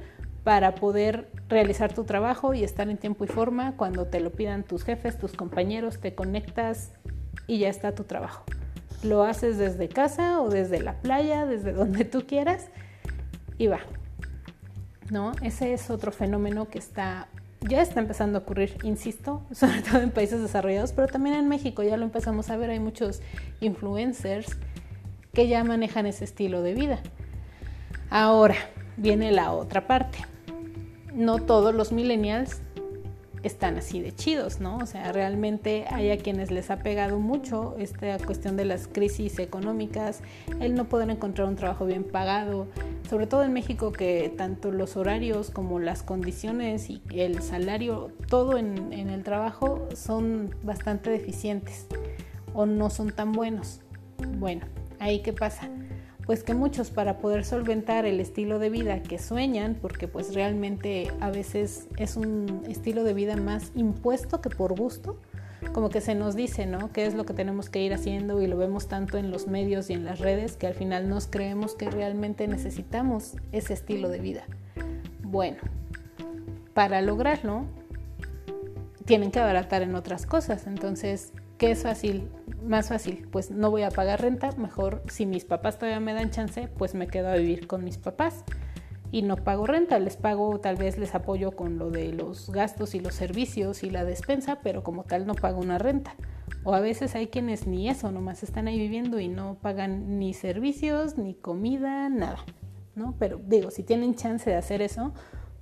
para 0.43 0.75
poder 0.75 1.29
realizar 1.47 1.93
tu 1.93 2.03
trabajo 2.03 2.53
y 2.53 2.63
estar 2.63 2.89
en 2.89 2.97
tiempo 2.97 3.23
y 3.23 3.27
forma 3.27 3.75
cuando 3.77 4.05
te 4.05 4.19
lo 4.19 4.31
pidan 4.31 4.63
tus 4.63 4.83
jefes, 4.83 5.17
tus 5.17 5.33
compañeros, 5.33 5.99
te 5.99 6.13
conectas 6.13 6.91
y 7.47 7.59
ya 7.59 7.69
está 7.69 7.95
tu 7.95 8.03
trabajo. 8.03 8.43
Lo 9.03 9.23
haces 9.23 9.57
desde 9.57 9.89
casa 9.89 10.41
o 10.41 10.49
desde 10.49 10.79
la 10.81 11.01
playa, 11.01 11.45
desde 11.45 11.71
donde 11.73 12.05
tú 12.05 12.25
quieras 12.27 12.67
y 13.57 13.67
va, 13.67 13.79
¿no? 15.09 15.31
Ese 15.41 15.73
es 15.73 15.89
otro 15.89 16.11
fenómeno 16.11 16.67
que 16.67 16.79
está 16.79 17.27
ya 17.69 17.81
está 17.81 18.01
empezando 18.01 18.39
a 18.39 18.41
ocurrir, 18.41 18.77
insisto, 18.83 19.41
sobre 19.53 19.81
todo 19.81 20.01
en 20.01 20.11
países 20.11 20.41
desarrollados, 20.41 20.91
pero 20.91 21.07
también 21.07 21.35
en 21.35 21.47
México 21.47 21.81
ya 21.81 21.95
lo 21.95 22.03
empezamos 22.03 22.49
a 22.49 22.57
ver, 22.57 22.69
hay 22.69 22.79
muchos 22.79 23.21
influencers 23.61 24.57
que 25.33 25.47
ya 25.47 25.63
manejan 25.63 26.05
ese 26.05 26.25
estilo 26.25 26.61
de 26.61 26.73
vida. 26.73 26.99
Ahora 28.09 28.55
viene 28.97 29.31
la 29.31 29.53
otra 29.53 29.87
parte. 29.87 30.32
No 31.13 31.39
todos 31.39 31.75
los 31.75 31.91
millennials 31.91 32.61
están 33.43 33.77
así 33.77 34.01
de 34.01 34.15
chidos, 34.15 34.59
¿no? 34.59 34.77
O 34.77 34.85
sea, 34.85 35.11
realmente 35.11 35.85
hay 35.89 36.09
a 36.11 36.17
quienes 36.17 36.49
les 36.49 36.71
ha 36.71 36.77
pegado 36.77 37.19
mucho 37.19 37.75
esta 37.77 38.17
cuestión 38.17 38.55
de 38.57 38.65
las 38.65 38.87
crisis 38.87 39.37
económicas, 39.37 40.21
el 40.59 40.75
no 40.75 40.85
poder 40.85 41.09
encontrar 41.09 41.47
un 41.47 41.55
trabajo 41.55 41.85
bien 41.85 42.05
pagado, 42.05 42.67
sobre 43.09 43.27
todo 43.27 43.43
en 43.43 43.53
México 43.53 43.91
que 43.91 44.33
tanto 44.35 44.71
los 44.71 44.95
horarios 44.95 45.49
como 45.49 45.79
las 45.79 46.03
condiciones 46.03 46.89
y 46.89 47.01
el 47.13 47.41
salario, 47.41 48.11
todo 48.29 48.57
en, 48.57 48.93
en 48.93 49.09
el 49.09 49.23
trabajo 49.23 49.87
son 49.93 50.55
bastante 50.63 51.09
deficientes 51.09 51.87
o 52.53 52.65
no 52.65 52.89
son 52.89 53.11
tan 53.11 53.33
buenos. 53.33 53.81
Bueno, 54.39 54.65
ahí 54.99 55.21
qué 55.21 55.33
pasa 55.33 55.69
pues 56.25 56.43
que 56.43 56.53
muchos 56.53 56.89
para 56.89 57.17
poder 57.17 57.43
solventar 57.43 58.05
el 58.05 58.19
estilo 58.19 58.59
de 58.59 58.69
vida 58.69 59.01
que 59.01 59.19
sueñan, 59.19 59.77
porque 59.81 60.07
pues 60.07 60.33
realmente 60.33 61.11
a 61.19 61.29
veces 61.29 61.87
es 61.97 62.15
un 62.15 62.63
estilo 62.67 63.03
de 63.03 63.13
vida 63.13 63.35
más 63.35 63.71
impuesto 63.75 64.41
que 64.41 64.49
por 64.49 64.77
gusto, 64.77 65.17
como 65.73 65.89
que 65.89 66.01
se 66.01 66.15
nos 66.15 66.35
dice, 66.35 66.65
¿no? 66.65 66.91
¿Qué 66.91 67.05
es 67.05 67.13
lo 67.13 67.25
que 67.25 67.33
tenemos 67.33 67.69
que 67.69 67.81
ir 67.81 67.93
haciendo? 67.93 68.41
Y 68.41 68.47
lo 68.47 68.57
vemos 68.57 68.87
tanto 68.87 69.17
en 69.17 69.31
los 69.31 69.47
medios 69.47 69.89
y 69.89 69.93
en 69.93 70.05
las 70.05 70.19
redes 70.19 70.55
que 70.55 70.67
al 70.67 70.73
final 70.73 71.09
nos 71.09 71.27
creemos 71.27 71.75
que 71.75 71.89
realmente 71.89 72.47
necesitamos 72.47 73.35
ese 73.51 73.73
estilo 73.73 74.09
de 74.09 74.19
vida. 74.19 74.43
Bueno, 75.23 75.57
para 76.73 77.01
lograrlo, 77.01 77.65
tienen 79.05 79.31
que 79.31 79.39
abaratar 79.39 79.81
en 79.81 79.95
otras 79.95 80.25
cosas. 80.25 80.67
Entonces, 80.67 81.33
¿qué 81.63 81.71
es 81.71 81.83
fácil? 81.83 82.29
más 82.61 82.89
fácil, 82.89 83.25
pues 83.31 83.51
no 83.51 83.71
voy 83.71 83.83
a 83.83 83.89
pagar 83.89 84.21
renta, 84.21 84.51
mejor 84.57 85.01
si 85.07 85.25
mis 85.25 85.45
papás 85.45 85.79
todavía 85.79 86.01
me 86.01 86.13
dan 86.13 86.29
chance, 86.29 86.67
pues 86.77 86.93
me 86.93 87.07
quedo 87.07 87.29
a 87.29 87.35
vivir 87.35 87.67
con 87.67 87.85
mis 87.85 87.97
papás 87.97 88.43
y 89.11 89.21
no 89.21 89.37
pago 89.37 89.65
renta, 89.65 89.97
les 89.99 90.17
pago, 90.17 90.59
tal 90.59 90.75
vez 90.75 90.97
les 90.97 91.15
apoyo 91.15 91.51
con 91.51 91.77
lo 91.77 91.89
de 91.89 92.11
los 92.11 92.49
gastos 92.49 92.95
y 92.95 92.99
los 92.99 93.13
servicios 93.13 93.83
y 93.83 93.89
la 93.89 94.03
despensa, 94.03 94.59
pero 94.61 94.83
como 94.83 95.03
tal 95.05 95.25
no 95.25 95.35
pago 95.35 95.61
una 95.61 95.77
renta. 95.77 96.15
O 96.65 96.73
a 96.73 96.81
veces 96.81 97.15
hay 97.15 97.27
quienes 97.27 97.65
ni 97.65 97.87
eso, 97.89 98.11
nomás 98.11 98.43
están 98.43 98.67
ahí 98.67 98.77
viviendo 98.77 99.19
y 99.19 99.29
no 99.29 99.57
pagan 99.61 100.19
ni 100.19 100.33
servicios, 100.33 101.17
ni 101.17 101.33
comida, 101.33 102.09
nada, 102.09 102.39
¿no? 102.95 103.15
Pero 103.19 103.39
digo, 103.45 103.71
si 103.71 103.83
tienen 103.83 104.15
chance 104.15 104.49
de 104.49 104.57
hacer 104.57 104.81
eso, 104.81 105.13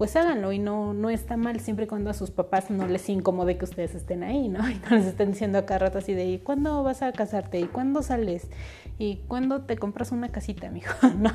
pues 0.01 0.15
háganlo 0.15 0.51
y 0.51 0.57
no, 0.57 0.95
no 0.95 1.11
está 1.11 1.37
mal 1.37 1.59
siempre 1.59 1.85
cuando 1.85 2.09
a 2.09 2.15
sus 2.15 2.31
papás 2.31 2.71
no 2.71 2.87
les 2.87 3.07
incomode 3.07 3.59
que 3.59 3.65
ustedes 3.65 3.93
estén 3.93 4.23
ahí, 4.23 4.47
¿no? 4.47 4.67
Y 4.67 4.81
no 4.89 4.97
les 4.97 5.05
estén 5.05 5.29
diciendo 5.29 5.59
a 5.59 5.67
cada 5.67 5.77
rato 5.77 5.99
así 5.99 6.15
de, 6.15 6.25
¿y 6.25 6.39
cuándo 6.39 6.81
vas 6.81 7.03
a 7.03 7.11
casarte? 7.11 7.59
¿Y 7.59 7.65
cuándo 7.65 8.01
sales? 8.01 8.49
¿Y 8.97 9.17
cuándo 9.27 9.61
te 9.61 9.77
compras 9.77 10.11
una 10.11 10.29
casita, 10.29 10.71
mijo? 10.71 10.95
¿No? 11.19 11.29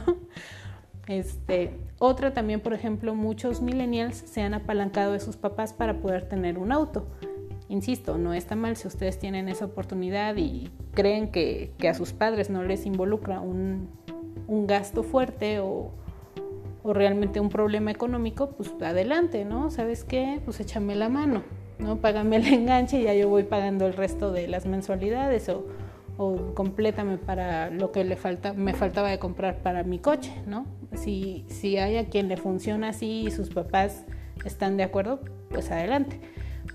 Este, 1.06 1.78
otra 2.00 2.34
también, 2.34 2.58
por 2.58 2.74
ejemplo, 2.74 3.14
muchos 3.14 3.62
millennials 3.62 4.16
se 4.16 4.42
han 4.42 4.52
apalancado 4.52 5.12
de 5.12 5.20
sus 5.20 5.36
papás 5.36 5.72
para 5.72 6.00
poder 6.00 6.28
tener 6.28 6.58
un 6.58 6.72
auto. 6.72 7.06
Insisto, 7.68 8.18
no 8.18 8.34
está 8.34 8.56
mal 8.56 8.74
si 8.74 8.88
ustedes 8.88 9.16
tienen 9.20 9.48
esa 9.48 9.66
oportunidad 9.66 10.34
y 10.38 10.72
creen 10.92 11.30
que, 11.30 11.72
que 11.78 11.88
a 11.88 11.94
sus 11.94 12.12
padres 12.12 12.50
no 12.50 12.64
les 12.64 12.84
involucra 12.84 13.38
un, 13.38 13.90
un 14.48 14.66
gasto 14.66 15.04
fuerte 15.04 15.60
o, 15.60 15.92
o 16.86 16.92
realmente 16.92 17.40
un 17.40 17.48
problema 17.48 17.90
económico, 17.90 18.50
pues 18.50 18.70
adelante, 18.80 19.44
¿no? 19.44 19.72
¿Sabes 19.72 20.04
qué? 20.04 20.40
Pues 20.44 20.60
échame 20.60 20.94
la 20.94 21.08
mano, 21.08 21.42
¿no? 21.80 21.96
Págame 21.96 22.36
el 22.36 22.46
enganche 22.46 23.00
y 23.00 23.02
ya 23.04 23.14
yo 23.14 23.28
voy 23.28 23.42
pagando 23.42 23.86
el 23.86 23.94
resto 23.94 24.30
de 24.30 24.46
las 24.46 24.66
mensualidades 24.66 25.48
o, 25.48 25.66
o 26.16 26.54
complétame 26.54 27.18
para 27.18 27.70
lo 27.70 27.90
que 27.90 28.04
le 28.04 28.14
falta, 28.14 28.52
me 28.52 28.72
faltaba 28.72 29.10
de 29.10 29.18
comprar 29.18 29.62
para 29.62 29.82
mi 29.82 29.98
coche, 29.98 30.32
¿no? 30.46 30.64
Si, 30.94 31.44
si 31.48 31.76
hay 31.76 31.96
a 31.96 32.08
quien 32.08 32.28
le 32.28 32.36
funciona 32.36 32.90
así 32.90 33.24
y 33.26 33.30
sus 33.32 33.50
papás 33.50 34.04
están 34.44 34.76
de 34.76 34.84
acuerdo, 34.84 35.20
pues 35.50 35.72
adelante. 35.72 36.20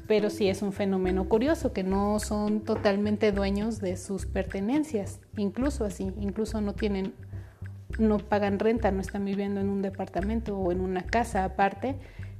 pero 0.07 0.29
sí 0.29 0.47
es 0.49 0.61
un 0.61 0.73
fenómeno 0.73 1.29
curioso 1.29 1.73
que 1.73 1.83
no 1.83 2.19
son 2.19 2.61
totalmente 2.61 3.31
dueños 3.31 3.79
de 3.79 3.95
sus 3.97 4.25
pertenencias, 4.25 5.21
incluso 5.37 5.85
así, 5.85 6.11
incluso 6.19 6.59
no 6.61 6.73
tienen, 6.73 7.13
no 7.99 8.17
pagan 8.17 8.59
renta, 8.59 8.91
no 8.91 9.01
están 9.01 9.25
viviendo 9.25 9.61
en 9.61 9.69
un 9.69 9.81
departamento 9.81 10.57
o 10.57 10.71
en 10.71 10.81
una 10.81 11.03
casa 11.03 11.43
aparte, 11.43 11.95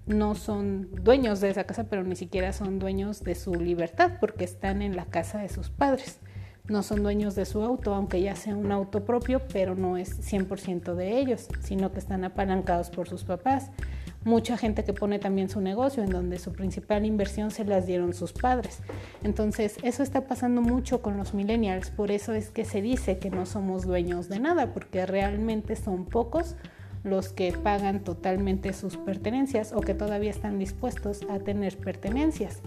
no 0.05 0.35
son 0.35 0.89
dueños 1.03 1.41
de 1.41 1.49
esa 1.49 1.65
casa, 1.65 1.85
pero 1.85 2.03
ni 2.03 2.15
siquiera 2.15 2.53
son 2.53 2.79
dueños 2.79 3.23
de 3.23 3.35
su 3.35 3.53
libertad 3.55 4.13
porque 4.19 4.43
están 4.43 4.81
en 4.81 4.95
la 4.95 5.05
casa 5.05 5.39
de 5.39 5.49
sus 5.49 5.69
padres. 5.69 6.19
No 6.67 6.83
son 6.83 7.03
dueños 7.03 7.35
de 7.35 7.45
su 7.45 7.61
auto, 7.61 7.93
aunque 7.93 8.21
ya 8.21 8.35
sea 8.35 8.55
un 8.55 8.71
auto 8.71 9.03
propio, 9.03 9.41
pero 9.51 9.75
no 9.75 9.97
es 9.97 10.21
100% 10.31 10.95
de 10.95 11.19
ellos, 11.19 11.47
sino 11.61 11.91
que 11.91 11.99
están 11.99 12.23
apalancados 12.23 12.89
por 12.89 13.09
sus 13.09 13.23
papás 13.23 13.71
mucha 14.23 14.57
gente 14.57 14.83
que 14.83 14.93
pone 14.93 15.19
también 15.19 15.49
su 15.49 15.61
negocio 15.61 16.03
en 16.03 16.09
donde 16.09 16.37
su 16.37 16.53
principal 16.53 17.05
inversión 17.05 17.51
se 17.51 17.65
las 17.65 17.87
dieron 17.87 18.13
sus 18.13 18.33
padres. 18.33 18.79
Entonces, 19.23 19.77
eso 19.83 20.03
está 20.03 20.27
pasando 20.27 20.61
mucho 20.61 21.01
con 21.01 21.17
los 21.17 21.33
millennials, 21.33 21.89
por 21.89 22.11
eso 22.11 22.33
es 22.33 22.49
que 22.49 22.65
se 22.65 22.81
dice 22.81 23.17
que 23.17 23.31
no 23.31 23.45
somos 23.45 23.85
dueños 23.85 24.29
de 24.29 24.39
nada, 24.39 24.73
porque 24.73 25.05
realmente 25.05 25.75
son 25.75 26.05
pocos 26.05 26.55
los 27.03 27.29
que 27.29 27.51
pagan 27.51 28.03
totalmente 28.03 28.73
sus 28.73 28.97
pertenencias 28.97 29.73
o 29.73 29.81
que 29.81 29.95
todavía 29.95 30.29
están 30.29 30.59
dispuestos 30.59 31.21
a 31.29 31.39
tener 31.39 31.77
pertenencias. 31.77 32.61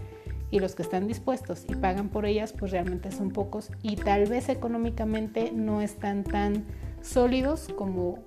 Y 0.50 0.60
los 0.60 0.74
que 0.74 0.82
están 0.82 1.06
dispuestos 1.06 1.64
y 1.68 1.74
pagan 1.74 2.08
por 2.08 2.26
ellas, 2.26 2.52
pues 2.52 2.72
realmente 2.72 3.10
son 3.10 3.30
pocos 3.30 3.70
y 3.82 3.96
tal 3.96 4.26
vez 4.26 4.48
económicamente 4.48 5.52
no 5.52 5.80
están 5.80 6.24
tan 6.24 6.64
sólidos 7.00 7.68
como 7.76 8.18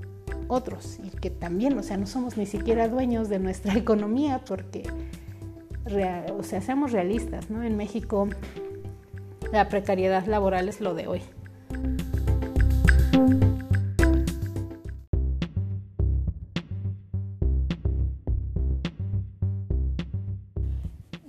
otros 0.47 0.99
y 1.03 1.09
que 1.09 1.29
también, 1.29 1.77
o 1.77 1.83
sea, 1.83 1.97
no 1.97 2.07
somos 2.07 2.37
ni 2.37 2.45
siquiera 2.45 2.87
dueños 2.87 3.29
de 3.29 3.39
nuestra 3.39 3.73
economía 3.77 4.41
porque, 4.45 4.83
o 6.37 6.43
sea, 6.43 6.61
seamos 6.61 6.91
realistas, 6.91 7.49
¿no? 7.49 7.63
En 7.63 7.77
México 7.77 8.27
la 9.51 9.69
precariedad 9.69 10.25
laboral 10.25 10.69
es 10.69 10.81
lo 10.81 10.93
de 10.93 11.07
hoy. 11.07 11.21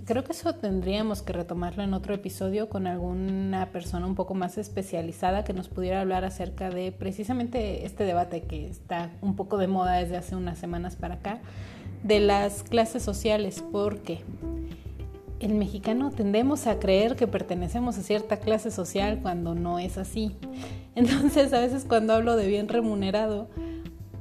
Creo 0.09 0.23
que 0.23 0.31
eso 0.31 0.55
tendríamos 0.55 1.21
que 1.21 1.33
retomarlo 1.33 1.83
en 1.83 1.93
otro 1.93 2.15
episodio 2.15 2.67
con 2.67 2.87
alguna 2.87 3.67
persona 3.71 4.07
un 4.07 4.15
poco 4.15 4.33
más 4.33 4.57
especializada 4.57 5.43
que 5.43 5.53
nos 5.53 5.67
pudiera 5.67 6.01
hablar 6.01 6.25
acerca 6.25 6.71
de 6.71 6.91
precisamente 6.91 7.85
este 7.85 8.05
debate 8.05 8.41
que 8.41 8.65
está 8.65 9.11
un 9.21 9.35
poco 9.35 9.59
de 9.59 9.67
moda 9.67 9.97
desde 9.97 10.17
hace 10.17 10.35
unas 10.35 10.57
semanas 10.57 10.95
para 10.95 11.13
acá, 11.13 11.41
de 12.01 12.21
las 12.21 12.63
clases 12.63 13.03
sociales, 13.03 13.63
porque 13.71 14.21
el 15.39 15.53
mexicano 15.53 16.09
tendemos 16.09 16.65
a 16.65 16.79
creer 16.79 17.15
que 17.15 17.27
pertenecemos 17.27 17.95
a 17.99 18.01
cierta 18.01 18.37
clase 18.37 18.71
social 18.71 19.19
cuando 19.21 19.53
no 19.53 19.77
es 19.77 19.99
así. 19.99 20.35
Entonces 20.95 21.53
a 21.53 21.59
veces 21.59 21.85
cuando 21.87 22.13
hablo 22.13 22.35
de 22.35 22.47
bien 22.47 22.67
remunerado, 22.67 23.47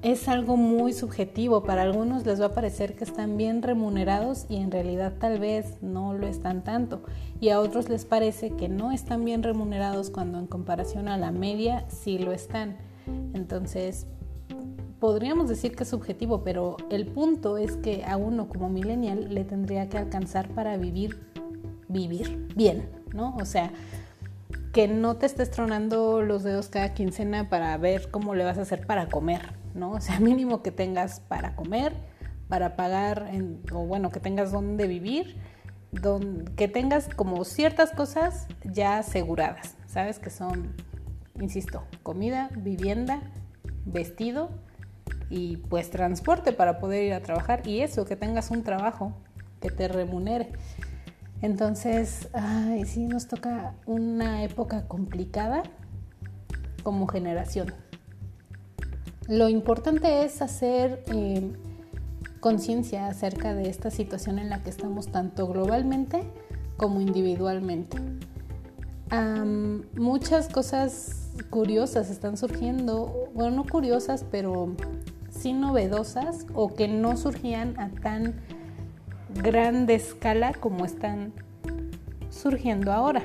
es 0.03 0.29
algo 0.29 0.57
muy 0.57 0.93
subjetivo. 0.93 1.63
Para 1.63 1.83
algunos 1.83 2.25
les 2.25 2.41
va 2.41 2.47
a 2.47 2.55
parecer 2.55 2.95
que 2.95 3.05
están 3.05 3.37
bien 3.37 3.63
remunerados 3.63 4.47
y 4.49 4.57
en 4.57 4.71
realidad 4.71 5.15
tal 5.19 5.39
vez 5.39 5.83
no 5.83 6.15
lo 6.15 6.27
están 6.27 6.63
tanto. 6.63 7.03
Y 7.41 7.51
a 7.51 7.61
otros 7.61 7.89
les 7.89 8.05
parece 8.05 8.51
que 8.51 8.69
no 8.69 8.93
están 8.93 9.25
bien 9.25 9.43
remunerados 9.43 10.11
cuando 10.11 10.39
en 10.39 10.47
comparación 10.47 11.09
a 11.09 11.19
la 11.19 11.31
media 11.31 11.85
sí 11.89 12.19
lo 12.19 12.33
están. 12.33 12.77
Entonces, 13.35 14.07
podríamos 15.01 15.49
decir 15.49 15.75
que 15.75 15.85
es 15.85 15.89
subjetivo, 15.89 16.43
pero 16.43 16.77
el 16.91 17.07
punto 17.07 17.59
es 17.59 17.77
que 17.77 18.05
a 18.05 18.17
uno 18.17 18.49
como 18.49 18.69
millennial 18.69 19.33
le 19.33 19.45
tendría 19.45 19.89
que 19.89 19.99
alcanzar 19.99 20.49
para 20.49 20.77
vivir, 20.77 21.21
vivir 21.89 22.49
bien, 22.55 22.89
¿no? 23.13 23.37
O 23.41 23.45
sea, 23.45 23.73
que 24.73 24.89
no 24.89 25.17
te 25.17 25.27
estés 25.27 25.51
tronando 25.51 26.23
los 26.23 26.43
dedos 26.43 26.69
cada 26.69 26.95
quincena 26.95 27.49
para 27.49 27.77
ver 27.79 28.11
cómo 28.11 28.35
le 28.35 28.45
vas 28.45 28.59
a 28.59 28.63
hacer 28.63 28.87
para 28.87 29.09
comer, 29.09 29.41
¿no? 29.79 29.93
O 29.93 30.01
sea, 30.01 30.21
mínimo 30.21 30.63
que 30.63 30.71
tengas 30.71 31.21
para 31.21 31.57
comer, 31.57 31.95
para 32.49 32.77
pagar, 32.77 33.31
o 33.73 33.87
bueno, 33.87 34.11
que 34.11 34.21
tengas 34.21 34.53
donde 34.53 34.87
vivir, 34.87 35.37
que 36.57 36.69
tengas 36.69 37.09
como 37.09 37.45
ciertas 37.45 37.93
cosas 37.93 38.47
ya 38.65 38.99
aseguradas, 38.99 39.77
¿sabes? 39.87 40.19
Que 40.19 40.31
son, 40.31 40.75
insisto, 41.41 41.85
comida, 42.03 42.51
vivienda, 42.57 43.21
vestido 43.85 44.51
y 45.31 45.59
pues 45.69 45.91
transporte 45.91 46.53
para 46.53 46.79
poder 46.79 47.05
ir 47.05 47.15
a 47.15 47.21
trabajar 47.21 47.67
y 47.67 47.81
eso, 47.81 48.05
que 48.05 48.17
tengas 48.17 48.51
un 48.51 48.65
trabajo 48.65 49.15
que 49.61 49.71
te 49.71 49.89
remunere. 49.89 50.53
Entonces, 51.41 52.29
ay, 52.33 52.85
sí, 52.85 53.07
nos 53.07 53.29
toca 53.29 53.75
una 53.87 54.43
época 54.43 54.89
complicada 54.89 55.63
como 56.83 57.07
generación. 57.07 57.73
Lo 59.29 59.51
importante 59.51 60.25
es 60.25 60.41
hacer 60.41 61.05
eh, 61.13 61.53
conciencia 62.41 63.09
acerca 63.09 63.55
de 63.55 63.69
esta 63.69 63.91
situación 63.91 64.39
en 64.39 64.49
la 64.49 64.63
que 64.63 64.71
estamos 64.71 65.09
tanto 65.09 65.47
globalmente 65.47 66.23
como 66.79 67.03
individualmente. 67.03 67.99
muchas 69.97 70.49
cosas 70.49 71.31
curiosas 71.51 72.09
están 72.09 72.39
surgiendo, 72.39 73.29
bueno, 73.35 73.57
no 73.57 73.65
curiosas, 73.65 74.25
pero 74.31 74.75
sí 75.31 75.53
novedosas 75.53 76.47
o 76.55 76.75
que 76.75 76.89
no 76.89 77.19
surgían 77.19 77.79
a 77.79 77.91
tan 77.91 78.35
grande 79.35 79.95
escala 79.95 80.55
como 80.55 80.87
están 80.87 81.35
surgiendo 82.31 82.93
ahora. 82.93 83.25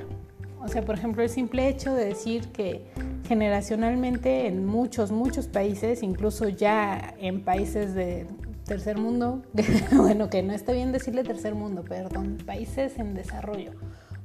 O 0.62 0.68
sea, 0.68 0.84
por 0.84 0.96
ejemplo, 0.96 1.24
el 1.24 1.30
simple 1.30 1.70
hecho 1.70 1.94
de 1.94 2.06
decir 2.06 2.50
que 2.50 2.92
generacionalmente 3.34 4.46
en 4.46 4.63
muchos, 4.63 5.12
muchos 5.12 5.48
países, 5.48 6.04
incluso 6.04 6.50
ya 6.50 7.15
en 7.17 7.43
países 7.43 7.96
de 7.96 8.28
tercer 8.63 9.00
mundo, 9.00 9.41
bueno, 9.91 10.30
que 10.30 10.43
no 10.43 10.54
está 10.54 10.72
bien 10.72 10.91
decirle 10.91 11.24
tercer 11.24 11.56
mundo, 11.56 11.84
perdón, 11.84 12.38
países 12.46 13.00
en 13.00 13.15
desarrollo 13.15 13.72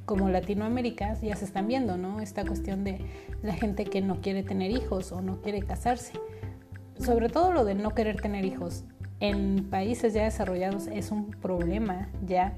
como 0.05 0.29
Latinoamérica 0.29 1.15
ya 1.23 1.37
se 1.37 1.47
están 1.47 1.69
viendo, 1.69 1.97
¿no? 1.97 2.21
Esta 2.21 2.45
cuestión 2.45 2.85
de 2.85 2.99
la 3.43 3.55
gente 3.55 3.85
que 3.85 4.03
no 4.03 4.21
quiere 4.21 4.43
tener 4.43 4.71
hijos 4.71 5.11
o 5.13 5.23
no 5.23 5.41
quiere 5.41 5.63
casarse. 5.63 6.13
Sobre 6.99 7.31
todo 7.31 7.53
lo 7.53 7.65
de 7.65 7.75
no 7.75 7.95
querer 7.95 8.21
tener 8.21 8.45
hijos 8.45 8.85
en 9.21 9.69
países 9.71 10.13
ya 10.13 10.25
desarrollados 10.25 10.87
es 10.87 11.11
un 11.11 11.31
problema 11.31 12.11
ya 12.27 12.55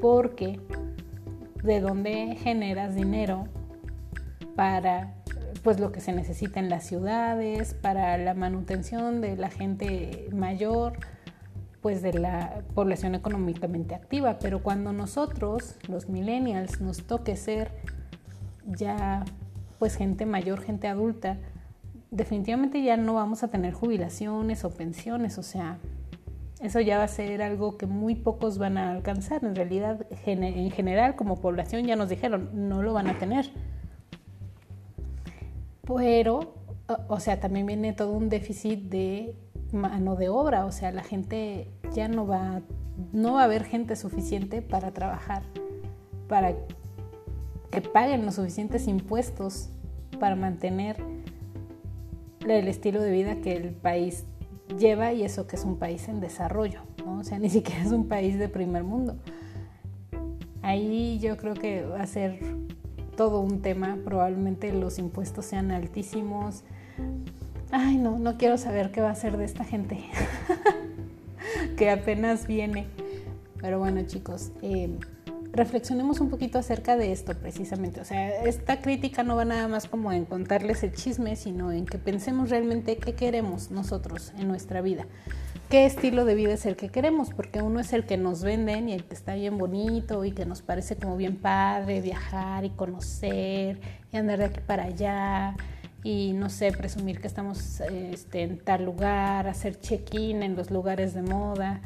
porque 0.00 0.58
de 1.62 1.80
dónde 1.80 2.36
generas 2.42 2.94
dinero 2.94 3.44
para 4.54 5.14
pues 5.62 5.78
lo 5.78 5.92
que 5.92 6.00
se 6.00 6.12
necesita 6.12 6.60
en 6.60 6.68
las 6.68 6.84
ciudades, 6.84 7.74
para 7.74 8.18
la 8.18 8.34
manutención 8.34 9.20
de 9.20 9.36
la 9.36 9.48
gente 9.48 10.28
mayor, 10.32 10.94
pues 11.80 12.02
de 12.02 12.14
la 12.14 12.62
población 12.74 13.14
económicamente 13.14 13.94
activa, 13.94 14.38
pero 14.38 14.62
cuando 14.62 14.92
nosotros, 14.92 15.76
los 15.88 16.08
millennials, 16.08 16.80
nos 16.80 17.04
toque 17.04 17.36
ser 17.36 17.70
ya 18.66 19.24
pues 19.78 19.96
gente 19.96 20.26
mayor, 20.26 20.60
gente 20.60 20.86
adulta, 20.86 21.38
definitivamente 22.10 22.82
ya 22.82 22.96
no 22.96 23.14
vamos 23.14 23.42
a 23.42 23.48
tener 23.48 23.72
jubilaciones 23.72 24.64
o 24.64 24.70
pensiones, 24.70 25.38
o 25.38 25.42
sea, 25.42 25.78
eso 26.60 26.78
ya 26.80 26.98
va 26.98 27.04
a 27.04 27.08
ser 27.08 27.42
algo 27.42 27.76
que 27.76 27.86
muy 27.86 28.14
pocos 28.14 28.58
van 28.58 28.78
a 28.78 28.92
alcanzar. 28.92 29.44
En 29.44 29.56
realidad, 29.56 30.06
en 30.26 30.70
general, 30.70 31.16
como 31.16 31.40
población, 31.40 31.84
ya 31.86 31.96
nos 31.96 32.08
dijeron, 32.08 32.50
no 32.68 32.82
lo 32.82 32.92
van 32.92 33.08
a 33.08 33.18
tener. 33.18 33.50
Pero, 35.96 36.54
o 37.08 37.20
sea, 37.20 37.40
también 37.40 37.66
viene 37.66 37.92
todo 37.92 38.12
un 38.12 38.28
déficit 38.28 38.80
de 38.90 39.34
mano 39.72 40.16
de 40.16 40.28
obra, 40.28 40.66
o 40.66 40.72
sea, 40.72 40.92
la 40.92 41.02
gente 41.02 41.68
ya 41.94 42.08
no 42.08 42.26
va, 42.26 42.60
no 43.12 43.34
va 43.34 43.42
a 43.42 43.44
haber 43.44 43.64
gente 43.64 43.96
suficiente 43.96 44.62
para 44.62 44.92
trabajar, 44.92 45.42
para 46.28 46.54
que 47.70 47.80
paguen 47.80 48.26
los 48.26 48.34
suficientes 48.34 48.86
impuestos 48.86 49.70
para 50.20 50.36
mantener 50.36 50.96
el 52.46 52.68
estilo 52.68 53.00
de 53.00 53.10
vida 53.10 53.36
que 53.36 53.56
el 53.56 53.70
país 53.70 54.24
lleva 54.78 55.12
y 55.12 55.22
eso 55.22 55.46
que 55.46 55.56
es 55.56 55.64
un 55.64 55.78
país 55.78 56.08
en 56.08 56.20
desarrollo, 56.20 56.80
¿no? 57.04 57.20
o 57.20 57.24
sea, 57.24 57.38
ni 57.38 57.48
siquiera 57.50 57.82
es 57.82 57.92
un 57.92 58.08
país 58.08 58.38
de 58.38 58.48
primer 58.48 58.84
mundo. 58.84 59.16
Ahí 60.60 61.18
yo 61.18 61.36
creo 61.36 61.54
que 61.54 61.84
va 61.84 62.02
a 62.02 62.06
ser 62.06 62.38
todo 63.16 63.40
un 63.40 63.62
tema, 63.62 63.98
probablemente 64.04 64.72
los 64.72 64.98
impuestos 64.98 65.46
sean 65.46 65.70
altísimos. 65.70 66.62
Ay, 67.70 67.96
no, 67.96 68.18
no 68.18 68.36
quiero 68.36 68.58
saber 68.58 68.90
qué 68.90 69.00
va 69.00 69.08
a 69.08 69.12
hacer 69.12 69.36
de 69.36 69.44
esta 69.44 69.64
gente 69.64 70.04
que 71.76 71.90
apenas 71.90 72.46
viene. 72.46 72.86
Pero 73.60 73.78
bueno, 73.78 74.02
chicos, 74.06 74.50
eh, 74.60 74.90
reflexionemos 75.52 76.20
un 76.20 76.30
poquito 76.30 76.58
acerca 76.58 76.96
de 76.96 77.12
esto 77.12 77.34
precisamente. 77.34 78.00
O 78.00 78.04
sea, 78.04 78.44
esta 78.44 78.80
crítica 78.80 79.22
no 79.22 79.36
va 79.36 79.44
nada 79.44 79.68
más 79.68 79.86
como 79.86 80.12
en 80.12 80.24
contarles 80.24 80.82
el 80.82 80.92
chisme, 80.92 81.36
sino 81.36 81.70
en 81.72 81.86
que 81.86 81.98
pensemos 81.98 82.50
realmente 82.50 82.96
qué 82.96 83.14
queremos 83.14 83.70
nosotros 83.70 84.32
en 84.38 84.48
nuestra 84.48 84.80
vida. 84.80 85.06
Qué 85.68 85.86
estilo 85.86 86.24
de 86.24 86.34
vida 86.34 86.52
es 86.52 86.66
el 86.66 86.76
que 86.76 86.88
queremos, 86.88 87.30
porque 87.30 87.62
uno 87.62 87.80
es 87.80 87.92
el 87.92 88.04
que 88.04 88.16
nos 88.16 88.42
venden 88.42 88.88
y 88.88 88.92
el 88.92 89.04
que 89.04 89.14
está 89.14 89.34
bien 89.34 89.58
bonito 89.58 90.24
y 90.24 90.32
que 90.32 90.46
nos 90.46 90.62
parece 90.62 90.96
como 90.96 91.16
bien 91.16 91.36
padre 91.36 92.00
viajar 92.00 92.64
y 92.64 92.70
conocer 92.70 93.80
y 94.12 94.16
andar 94.16 94.38
de 94.38 94.44
aquí 94.46 94.60
para 94.66 94.84
allá 94.84 95.56
y 96.04 96.32
no 96.32 96.50
sé, 96.50 96.72
presumir 96.72 97.20
que 97.20 97.28
estamos 97.28 97.80
este, 97.80 98.42
en 98.42 98.58
tal 98.58 98.84
lugar, 98.84 99.46
hacer 99.46 99.78
check-in 99.78 100.42
en 100.42 100.56
los 100.56 100.70
lugares 100.70 101.14
de 101.14 101.22
moda. 101.22 101.80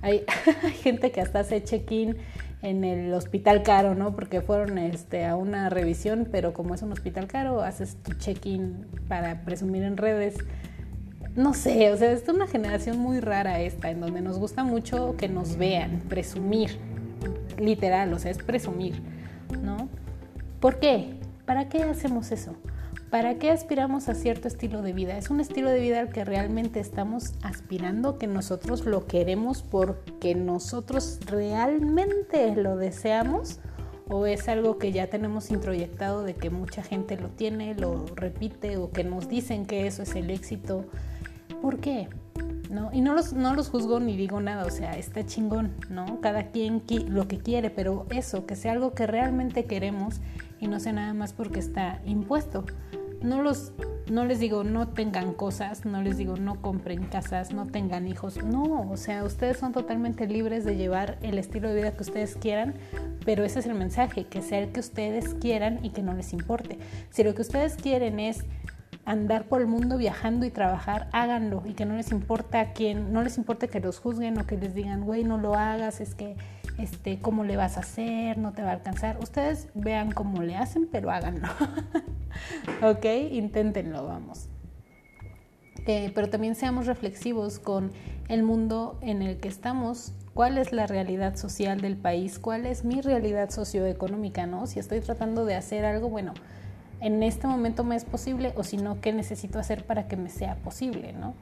Hay, 0.00 0.24
gente 0.82 1.10
que 1.10 1.20
hasta 1.20 1.40
hace 1.40 1.62
check-in 1.62 2.16
en 2.62 2.84
el 2.84 3.12
hospital 3.12 3.62
caro, 3.62 3.94
¿no? 3.94 4.14
Porque 4.14 4.40
fueron 4.40 4.78
este, 4.78 5.26
a 5.26 5.36
una 5.36 5.68
revisión, 5.68 6.26
pero 6.30 6.54
como 6.54 6.74
es 6.74 6.82
un 6.82 6.92
hospital 6.92 7.26
caro, 7.26 7.62
haces 7.62 7.96
tu 8.02 8.14
check-in 8.14 8.86
para 9.06 9.44
presumir 9.44 9.82
en 9.82 9.96
redes. 9.96 10.36
No 11.36 11.54
sé, 11.54 11.92
o 11.92 11.96
sea, 11.96 12.12
es 12.12 12.28
una 12.28 12.46
generación 12.46 12.98
muy 12.98 13.20
rara 13.20 13.60
esta, 13.60 13.90
en 13.90 14.00
donde 14.00 14.20
nos 14.20 14.38
gusta 14.38 14.64
mucho 14.64 15.16
que 15.16 15.28
nos 15.28 15.56
vean, 15.56 16.02
presumir, 16.08 16.78
literal, 17.58 18.12
o 18.12 18.18
sea, 18.18 18.30
es 18.30 18.38
presumir, 18.38 19.02
¿no? 19.62 19.88
¿Por 20.60 20.80
qué? 20.80 21.14
¿Para 21.46 21.68
qué 21.68 21.82
hacemos 21.84 22.32
eso? 22.32 22.56
¿Para 23.10 23.36
qué 23.36 23.50
aspiramos 23.50 24.10
a 24.10 24.14
cierto 24.14 24.48
estilo 24.48 24.82
de 24.82 24.92
vida? 24.92 25.16
¿Es 25.16 25.30
un 25.30 25.40
estilo 25.40 25.70
de 25.70 25.80
vida 25.80 26.00
al 26.00 26.10
que 26.10 26.26
realmente 26.26 26.78
estamos 26.78 27.32
aspirando, 27.42 28.18
que 28.18 28.26
nosotros 28.26 28.84
lo 28.84 29.06
queremos 29.06 29.62
porque 29.62 30.34
nosotros 30.34 31.18
realmente 31.26 32.54
lo 32.54 32.76
deseamos? 32.76 33.60
¿O 34.08 34.26
es 34.26 34.48
algo 34.48 34.76
que 34.76 34.92
ya 34.92 35.06
tenemos 35.06 35.50
introyectado 35.50 36.22
de 36.22 36.34
que 36.34 36.50
mucha 36.50 36.82
gente 36.82 37.16
lo 37.16 37.28
tiene, 37.28 37.74
lo 37.74 38.04
repite 38.14 38.76
o 38.76 38.90
que 38.90 39.04
nos 39.04 39.26
dicen 39.28 39.64
que 39.64 39.86
eso 39.86 40.02
es 40.02 40.14
el 40.14 40.28
éxito? 40.28 40.84
¿Por 41.60 41.78
qué? 41.80 42.08
¿No? 42.70 42.90
Y 42.92 43.00
no 43.00 43.14
los, 43.14 43.32
no 43.32 43.54
los 43.54 43.70
juzgo 43.70 43.98
ni 43.98 44.16
digo 44.16 44.40
nada, 44.40 44.66
o 44.66 44.70
sea, 44.70 44.92
está 44.92 45.24
chingón, 45.24 45.74
¿no? 45.88 46.20
Cada 46.20 46.50
quien 46.50 46.82
lo 47.08 47.26
que 47.26 47.38
quiere, 47.38 47.70
pero 47.70 48.06
eso, 48.10 48.44
que 48.44 48.56
sea 48.56 48.72
algo 48.72 48.92
que 48.92 49.06
realmente 49.06 49.64
queremos 49.64 50.20
y 50.60 50.68
no 50.68 50.78
sea 50.78 50.92
nada 50.92 51.14
más 51.14 51.32
porque 51.32 51.60
está 51.60 52.02
impuesto 52.04 52.64
no 53.22 53.42
los 53.42 53.72
no 54.10 54.24
les 54.24 54.40
digo 54.40 54.64
no 54.64 54.88
tengan 54.88 55.34
cosas, 55.34 55.84
no 55.84 56.00
les 56.02 56.16
digo 56.16 56.36
no 56.36 56.62
compren 56.62 57.04
casas, 57.04 57.52
no 57.52 57.66
tengan 57.66 58.08
hijos. 58.08 58.42
No, 58.42 58.88
o 58.90 58.96
sea, 58.96 59.24
ustedes 59.24 59.58
son 59.58 59.72
totalmente 59.72 60.26
libres 60.26 60.64
de 60.64 60.76
llevar 60.76 61.18
el 61.22 61.38
estilo 61.38 61.68
de 61.68 61.74
vida 61.76 61.92
que 61.92 62.02
ustedes 62.02 62.36
quieran, 62.36 62.74
pero 63.26 63.44
ese 63.44 63.58
es 63.58 63.66
el 63.66 63.74
mensaje, 63.74 64.24
que 64.24 64.40
sea 64.40 64.60
el 64.60 64.72
que 64.72 64.80
ustedes 64.80 65.34
quieran 65.34 65.84
y 65.84 65.90
que 65.90 66.02
no 66.02 66.14
les 66.14 66.32
importe. 66.32 66.78
Si 67.10 67.22
lo 67.22 67.34
que 67.34 67.42
ustedes 67.42 67.74
quieren 67.76 68.18
es 68.18 68.44
andar 69.08 69.44
por 69.48 69.62
el 69.62 69.66
mundo 69.66 69.96
viajando 69.96 70.44
y 70.44 70.50
trabajar, 70.50 71.08
háganlo 71.12 71.62
y 71.64 71.72
que 71.72 71.86
no 71.86 71.96
les 71.96 72.12
importa 72.12 72.74
quién, 72.74 73.10
no 73.10 73.22
les 73.22 73.38
importa 73.38 73.66
que 73.66 73.80
los 73.80 73.98
juzguen 73.98 74.38
o 74.38 74.46
que 74.46 74.58
les 74.58 74.74
digan, 74.74 75.04
güey, 75.04 75.24
no 75.24 75.38
lo 75.38 75.54
hagas, 75.54 76.02
es 76.02 76.14
que 76.14 76.36
este, 76.76 77.18
cómo 77.18 77.42
le 77.42 77.56
vas 77.56 77.78
a 77.78 77.80
hacer, 77.80 78.36
no 78.36 78.52
te 78.52 78.62
va 78.62 78.68
a 78.68 78.74
alcanzar. 78.74 79.18
Ustedes 79.22 79.68
vean 79.74 80.12
cómo 80.12 80.42
le 80.42 80.56
hacen, 80.56 80.86
pero 80.92 81.10
háganlo. 81.10 81.48
ok, 82.82 83.06
inténtenlo, 83.30 84.04
vamos. 84.04 84.50
Eh, 85.86 86.12
pero 86.14 86.28
también 86.28 86.54
seamos 86.54 86.86
reflexivos 86.86 87.58
con 87.58 87.92
el 88.28 88.42
mundo 88.42 88.98
en 89.00 89.22
el 89.22 89.38
que 89.38 89.48
estamos, 89.48 90.12
cuál 90.34 90.58
es 90.58 90.74
la 90.74 90.86
realidad 90.86 91.36
social 91.36 91.80
del 91.80 91.96
país, 91.96 92.38
cuál 92.38 92.66
es 92.66 92.84
mi 92.84 93.00
realidad 93.00 93.48
socioeconómica, 93.48 94.46
¿no? 94.46 94.66
Si 94.66 94.78
estoy 94.78 95.00
tratando 95.00 95.46
de 95.46 95.54
hacer 95.54 95.86
algo, 95.86 96.10
bueno, 96.10 96.34
en 97.00 97.22
este 97.22 97.46
momento 97.46 97.84
me 97.84 97.96
es 97.96 98.04
posible 98.04 98.52
o 98.56 98.64
si 98.64 98.76
no, 98.76 99.00
¿qué 99.00 99.12
necesito 99.12 99.58
hacer 99.58 99.84
para 99.84 100.08
que 100.08 100.16
me 100.16 100.30
sea 100.30 100.56
posible, 100.56 101.12
¿no? 101.12 101.34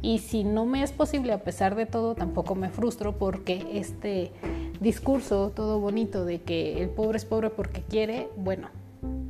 Y 0.00 0.18
si 0.18 0.44
no 0.44 0.64
me 0.64 0.82
es 0.82 0.92
posible, 0.92 1.32
a 1.32 1.42
pesar 1.42 1.74
de 1.74 1.86
todo, 1.86 2.14
tampoco 2.14 2.54
me 2.54 2.68
frustro 2.68 3.18
porque 3.18 3.66
este 3.72 4.30
discurso 4.80 5.50
todo 5.50 5.80
bonito 5.80 6.24
de 6.24 6.40
que 6.42 6.80
el 6.82 6.88
pobre 6.90 7.16
es 7.16 7.24
pobre 7.24 7.50
porque 7.50 7.82
quiere, 7.82 8.28
bueno, 8.36 8.68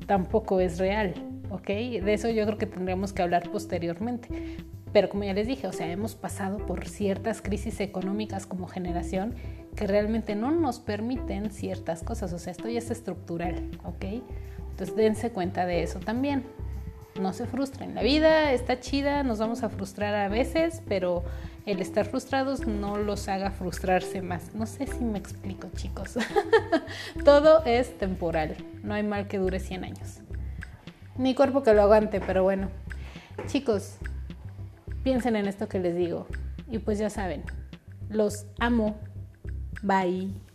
tampoco 0.07 0.61
es 0.61 0.79
real, 0.79 1.15
¿ok? 1.51 1.67
De 1.67 2.13
eso 2.13 2.29
yo 2.29 2.45
creo 2.45 2.59
que 2.59 2.67
tendríamos 2.67 3.13
que 3.13 3.23
hablar 3.23 3.51
posteriormente. 3.51 4.57
Pero 4.93 5.09
como 5.09 5.25
ya 5.25 5.35
les 5.35 5.47
dije, 5.47 5.67
o 5.67 5.73
sea, 5.73 5.91
hemos 5.91 6.15
pasado 6.15 6.59
por 6.59 6.87
ciertas 6.87 7.43
crisis 7.43 7.81
económicas 7.81 8.47
como 8.47 8.67
generación 8.67 9.35
que 9.77 9.87
realmente 9.87 10.35
no 10.35 10.51
nos 10.51 10.81
permiten 10.81 11.51
ciertas 11.51 12.03
cosas, 12.03 12.33
o 12.33 12.39
sea, 12.39 12.51
esto 12.51 12.69
ya 12.69 12.79
es 12.79 12.91
estructural, 12.91 13.71
¿ok? 13.85 14.23
Entonces 14.79 14.95
dense 14.95 15.31
cuenta 15.33 15.67
de 15.67 15.83
eso 15.83 15.99
también 15.99 16.45
no 17.21 17.33
se 17.33 17.47
frustren. 17.47 17.97
La 17.97 18.03
vida 18.03 18.53
está 18.53 18.79
chida, 18.79 19.25
nos 19.25 19.41
vamos 19.41 19.65
a 19.65 19.69
frustrar 19.69 20.15
a 20.15 20.29
veces, 20.29 20.83
pero 20.87 21.25
el 21.67 21.81
estar 21.81 22.07
frustrados 22.07 22.65
no 22.65 22.97
los 22.97 23.27
haga 23.27 23.51
frustrarse 23.51 24.23
más. 24.23 24.55
No 24.55 24.67
sé 24.67 24.87
si 24.87 25.03
me 25.03 25.19
explico, 25.19 25.69
chicos. 25.75 26.17
Todo 27.25 27.65
es 27.65 27.99
temporal, 27.99 28.55
no 28.85 28.95
hay 28.95 29.03
mal 29.03 29.27
que 29.27 29.39
dure 29.39 29.59
100 29.59 29.83
años. 29.83 30.21
Ni 31.17 31.35
cuerpo 31.35 31.65
que 31.65 31.75
lo 31.75 31.83
aguante, 31.83 32.21
pero 32.21 32.45
bueno. 32.45 32.69
Chicos, 33.49 33.97
piensen 35.03 35.35
en 35.35 35.49
esto 35.49 35.69
que 35.69 35.81
les 35.81 35.97
digo. 35.97 36.29
Y 36.71 36.79
pues 36.79 37.01
ya 37.01 37.11
saben, 37.11 37.43
los 38.11 38.47
amo. 38.61 38.97
Bye. 39.83 40.48